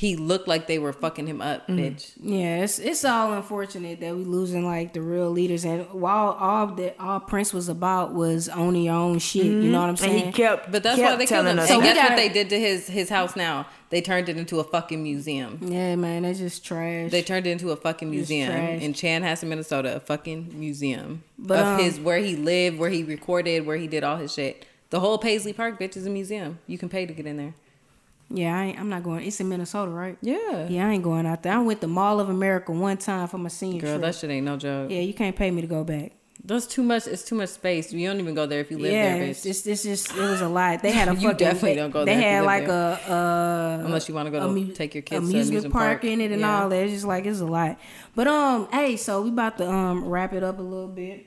[0.00, 1.78] he looked like they were fucking him up, Mm.
[1.78, 2.12] bitch.
[2.22, 6.68] yeah, it's it's all unfortunate that we losing like the real leaders and while all
[6.68, 9.44] that all Prince was about was owning your own shit.
[9.44, 10.24] You know what I'm And saying?
[10.26, 11.58] he kept, But that's kept why they killed him.
[11.58, 11.68] us.
[11.68, 13.66] So and we guess gotta- what they did to his his house now?
[13.90, 15.58] They turned it into a fucking museum.
[15.60, 17.10] yeah, man, that's just trash.
[17.10, 18.80] They turned it into a fucking It's museum trash.
[18.82, 19.96] in Chanhassen, Minnesota.
[19.96, 23.86] A fucking museum But, of um, his where he lived, where he recorded, where he
[23.86, 24.64] did all his shit.
[24.90, 26.58] The whole Paisley Park bitch is a museum.
[26.66, 27.54] You can pay to get in there.
[28.30, 29.24] Yeah, I ain't, I'm not going.
[29.26, 30.16] It's in Minnesota, right?
[30.22, 31.52] Yeah, Yeah, I ain't going out there.
[31.54, 34.02] I went to Mall of America one time for my senior girl, trip.
[34.02, 34.90] that shit ain't no joke.
[34.90, 36.12] yeah, you can't pay me to go back.
[36.42, 37.06] That's too much.
[37.06, 37.92] It's too much space.
[37.92, 39.42] You don't even go there if you live yeah, there, bitch.
[39.42, 40.80] just, it's just, it was a lot.
[40.80, 41.36] They had a You fucking.
[41.36, 42.98] definitely they, don't go They there if you had like there.
[43.08, 46.04] a, uh, Unless you wanna go to take your kids to amusement, amusement park, park.
[46.04, 46.62] in it and Yeah.
[46.62, 46.82] all that.
[46.82, 47.78] It's just like it's a lot.
[48.14, 51.26] But um, hey, so we about to um wrap it up a little bit.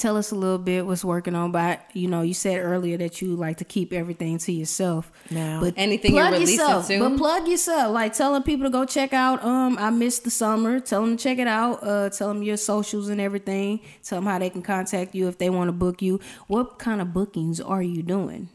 [0.00, 1.52] Tell us a little bit what's working on.
[1.52, 5.12] But you know, you said earlier that you like to keep everything to yourself.
[5.30, 5.60] Now.
[5.60, 6.86] but Anything you're plug releasing yourself.
[6.86, 7.00] soon?
[7.00, 7.92] But plug yourself.
[7.92, 9.44] Like telling people to go check out.
[9.44, 10.80] Um, I missed the summer.
[10.80, 11.86] Tell them to check it out.
[11.86, 13.80] Uh, tell them your socials and everything.
[14.02, 16.18] Tell them how they can contact you if they want to book you.
[16.46, 18.48] What kind of bookings are you doing?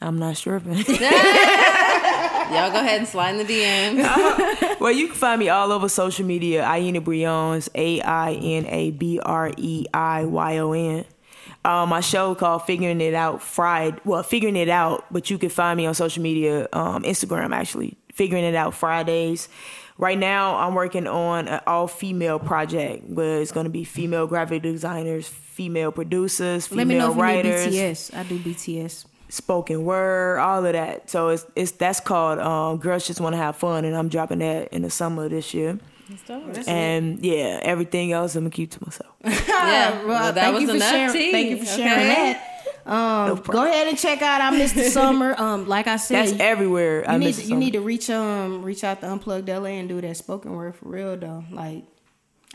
[0.00, 0.60] I'm not sure.
[2.50, 4.80] Y'all go ahead and slide in the DM.
[4.80, 6.68] well, you can find me all over social media.
[6.68, 11.04] Aina Brei'Yon, A I N A B R E I Y O N.
[11.64, 13.98] Um, my show called Figuring It Out Friday.
[14.04, 17.96] Well, Figuring It Out, but you can find me on social media, um, Instagram actually.
[18.14, 19.48] Figuring It Out Fridays.
[19.98, 24.28] Right now, I'm working on an all female project, where it's going to be female
[24.28, 28.16] graphic designers, female producers, female Let me know if writers you need BTS.
[28.16, 29.04] I do BTS.
[29.28, 31.10] Spoken word, all of that.
[31.10, 34.38] So it's it's that's called um, Girls Just Want to Have Fun, and I'm dropping
[34.40, 35.78] that in the summer of this year.
[36.66, 39.14] And yeah, everything else I'm gonna keep to myself.
[39.48, 41.12] yeah, well, that thank was you for enough sharing.
[41.12, 41.32] tea.
[41.32, 42.32] Thank you for sharing Okay.
[42.32, 42.44] that.
[42.86, 45.34] Um, go ahead and check out I Missed the Summer.
[45.38, 47.04] Um, like I said, That's everywhere.
[47.06, 49.48] I you need miss to, the you need to reach um reach out to Unplugged
[49.50, 51.44] LA and do that spoken word for real though.
[51.50, 51.84] Like,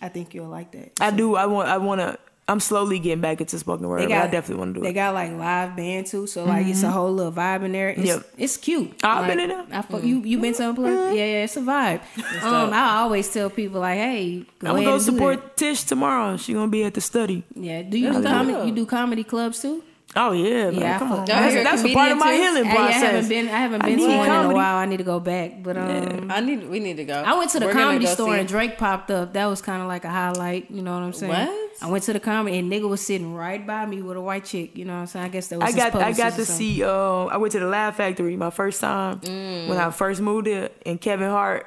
[0.01, 0.93] I think you'll like that.
[0.99, 1.35] I do.
[1.35, 1.69] I want.
[1.69, 2.17] I want to.
[2.45, 4.01] I'm slowly getting back into spoken word.
[4.01, 4.91] They got I definitely want to do They it.
[4.91, 7.89] They got like live band too, so like it's a whole little vibe in there.
[7.89, 8.25] It's, Yep.
[8.37, 8.93] it's cute.
[9.01, 9.65] I've Like, been in there.
[9.71, 11.15] I fuck, you you been to Unplugged?
[11.15, 12.01] Yeah, yeah, it's a vibe.
[12.43, 16.35] Um, I always tell people like, hey, go I'm gonna go support Tish tomorrow.
[16.37, 17.43] She gonna be at the study.
[17.55, 18.67] Yeah, do you do comedy?
[18.67, 19.81] You do comedy clubs too?
[20.15, 20.79] Oh yeah, man.
[20.79, 21.25] Yeah, Come on.
[21.25, 22.53] That's, a that's a part of my comedian, too?
[22.63, 24.75] healing Hey, I haven't been I haven't I been to need one in a while.
[24.77, 26.31] I need to go back, but um.
[26.31, 26.69] I need.
[26.69, 27.21] We need to go.
[27.25, 29.33] I went to the We're comedy store and Drake popped up.
[29.33, 30.69] That was kind of like a highlight.
[30.69, 31.31] You know what I'm saying?
[31.31, 31.59] What?
[31.81, 34.45] I went to the comedy and nigga was sitting right by me with a white
[34.45, 34.77] chick.
[34.77, 35.25] You know what I'm saying?
[35.25, 36.83] I guess that was I got I got to see.
[36.83, 39.67] Uh, I went to the Laugh Factory my first time Mm.
[39.67, 41.65] when I first moved there, and Kevin Hart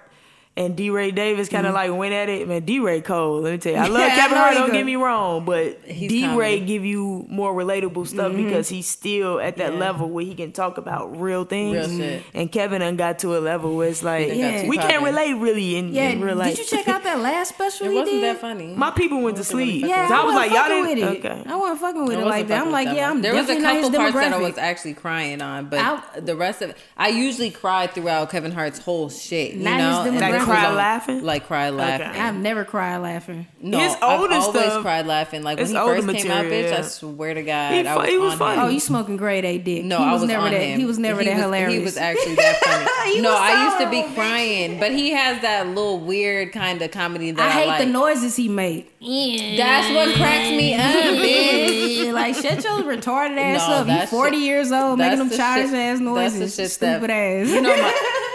[0.56, 2.48] and DeRay Davis kind of like went at it.
[2.48, 3.44] Man, DeRay cold.
[3.44, 4.00] Let me tell you, I love.
[4.00, 4.54] Yeah, Kevin know Hart.
[4.54, 4.72] Don't good.
[4.74, 8.44] get me wrong, but He's DeRay give you more relatable stuff Mm-hmm.
[8.44, 9.78] because he's still at that Yeah.
[9.78, 11.88] level where he can talk about real things.
[11.88, 12.22] Real shit.
[12.34, 15.02] And Kevin done got to a level where it's like They got too we can't
[15.04, 16.56] relate really in, Yeah, in real life.
[16.56, 18.22] did you check out that last special It wasn't did?
[18.24, 18.74] that funny.
[18.74, 19.84] My people went to sleep.
[19.86, 21.10] Yeah, I, I was like, y'all fucking didn't.
[21.14, 21.26] with it.
[21.30, 21.42] Okay.
[21.50, 22.62] I wasn't fucking with I it like that.
[22.62, 23.22] I'm like, yeah, I'm one.
[23.22, 24.48] There was a definitely not his couple parts that I demographic.
[24.48, 28.78] was actually crying on, but the rest of it, I usually cry throughout Kevin Hart's
[28.78, 29.54] whole shit.
[29.54, 30.45] You Not his know, and the demographic.
[30.46, 31.24] Cry on- laughing?
[31.24, 32.08] Like cry laughing.
[32.08, 32.20] Okay.
[32.20, 33.46] I've never cried laughing.
[33.60, 35.42] No, His I've always stuff- cried laughing.
[35.42, 36.78] Like when he older first came out, material, bitch.
[36.78, 38.56] I swear to God, He I was, he was on funny.
[38.60, 38.64] him.
[38.64, 39.84] Oh, you smoking grade A dick.
[39.84, 40.60] No, he I was, was never on that.
[40.60, 40.78] him.
[40.80, 41.74] He was never he that was, hilarious.
[41.78, 43.20] He was actually that funny.
[43.20, 46.80] No, was I used to be so- crying, but he has that little weird kind
[46.82, 47.78] of comedy that I I, hate like.
[47.80, 48.86] the noises he made.
[49.00, 52.12] That's what cracks me up, bitch.
[52.16, 53.86] like shut your retarded ass No, up.
[53.86, 56.72] You that forty years old making them childish ass that's the noises.
[56.72, 57.48] Stupid ass.
[57.48, 57.92] You know, my,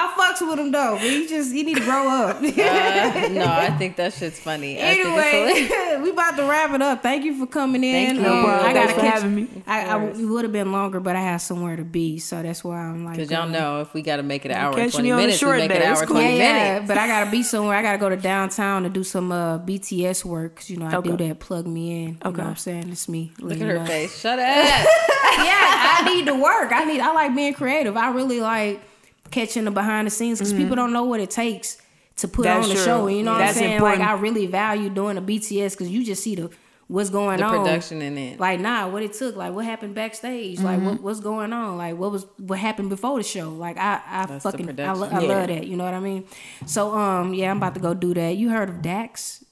[0.00, 2.36] I fucks with him though, but he just he need to grow up.
[2.42, 4.78] uh, no, I think that shit's funny.
[4.78, 5.70] I think it's hilarious.
[5.72, 7.02] anyway, we about to wrap it up.
[7.02, 7.92] Thank you for coming in.
[7.92, 8.22] Thank you.
[8.24, 8.66] No Um, problem.
[8.66, 9.48] I gotta for catch, having me.
[9.66, 12.62] I, I it would have been longer, but I had somewhere to be, so that's
[12.62, 13.16] why I'm like.
[13.16, 15.02] Because y'all uh, know if we got to make it an hour and catch 20
[15.08, 16.16] me on the minutes, we short make it an hour cool.
[16.16, 16.42] 20 Yeah,
[16.78, 17.76] yeah, but I gotta be somewhere.
[17.76, 20.56] I gotta go to downtown to do some uh, BTS work.
[20.56, 21.10] 'cause, you know, I Okay.
[21.16, 21.40] do that.
[21.40, 22.08] Plug me in.
[22.10, 22.36] You Okay.
[22.38, 22.88] know what I'm saying?
[22.90, 23.32] It's me.
[23.40, 23.84] Look at her know.
[23.86, 24.18] face.
[24.20, 24.44] Shut up.
[24.46, 24.86] yeah,
[26.00, 26.72] I need to work.
[26.72, 27.00] I need.
[27.00, 27.96] I like being creative.
[27.96, 28.80] I really like
[29.30, 30.76] catching the behind the scenes because people mm-hmm.
[30.76, 31.78] don't know what it takes
[32.16, 32.84] to put That's on the true.
[32.84, 33.06] show.
[33.06, 33.74] You know what I'm saying?
[33.74, 34.00] important.
[34.00, 36.50] Like I really value doing a BTS because you just see the
[36.88, 37.58] what's going The on.
[37.58, 38.40] production in it.
[38.40, 39.36] Like nah, what it took.
[39.36, 40.58] Like what happened backstage.
[40.60, 41.04] Like what, mm-hmm.
[41.04, 41.76] what's going on.
[41.76, 43.50] Like what was what happened before the show.
[43.50, 45.28] Like I I That's fucking I, lo- I Yeah.
[45.28, 45.66] love that.
[45.66, 46.24] You know what I mean?
[46.66, 48.36] So um yeah, I'm about to go do that.
[48.36, 49.44] You heard of Dax?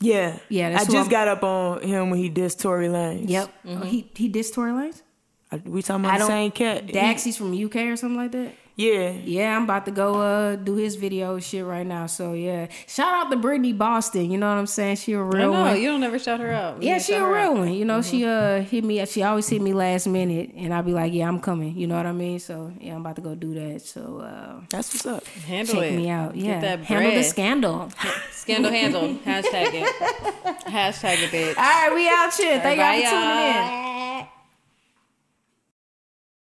[0.00, 0.38] Yeah.
[0.48, 3.28] Yeah, I that's who just I'm- got up on him when he dissed Tory Lanez.
[3.28, 3.50] Yep.
[3.68, 5.02] Oh, he he dissed Tory Lanez.
[5.50, 6.28] I- We talking I about the don't.
[6.28, 6.86] same cat.
[6.92, 8.52] Dax, he's from UK or something like that.
[8.74, 9.10] Yeah.
[9.10, 12.06] Yeah, I'm about to go uh do his video shit right now.
[12.06, 14.30] So yeah, shout out to Brittany Boston.
[14.30, 14.96] You know what I'm saying?
[14.96, 15.60] She a I real know.
[15.60, 15.80] one.
[15.80, 16.78] You don't ever shout her out.
[16.78, 17.56] We yeah, she a real out.
[17.58, 17.72] one.
[17.74, 19.04] You know, she uh hit me.
[19.06, 21.76] She always hit me last minute, and I'll be like, yeah, I'm coming.
[21.76, 22.38] You know what I mean?
[22.38, 23.82] So yeah, I'm about to go do that.
[23.82, 25.26] So uh That's what's up.
[25.26, 25.96] Handle check it.
[25.96, 26.32] me out.
[26.34, 27.90] Get Yeah, handle the scandal.
[28.32, 29.22] Scandal handled.
[29.24, 29.86] Hashtag it.
[30.66, 31.56] Hashtag it, bitch.
[31.58, 32.58] All right, we out here.
[32.60, 34.41] Thank y'all for tuning in.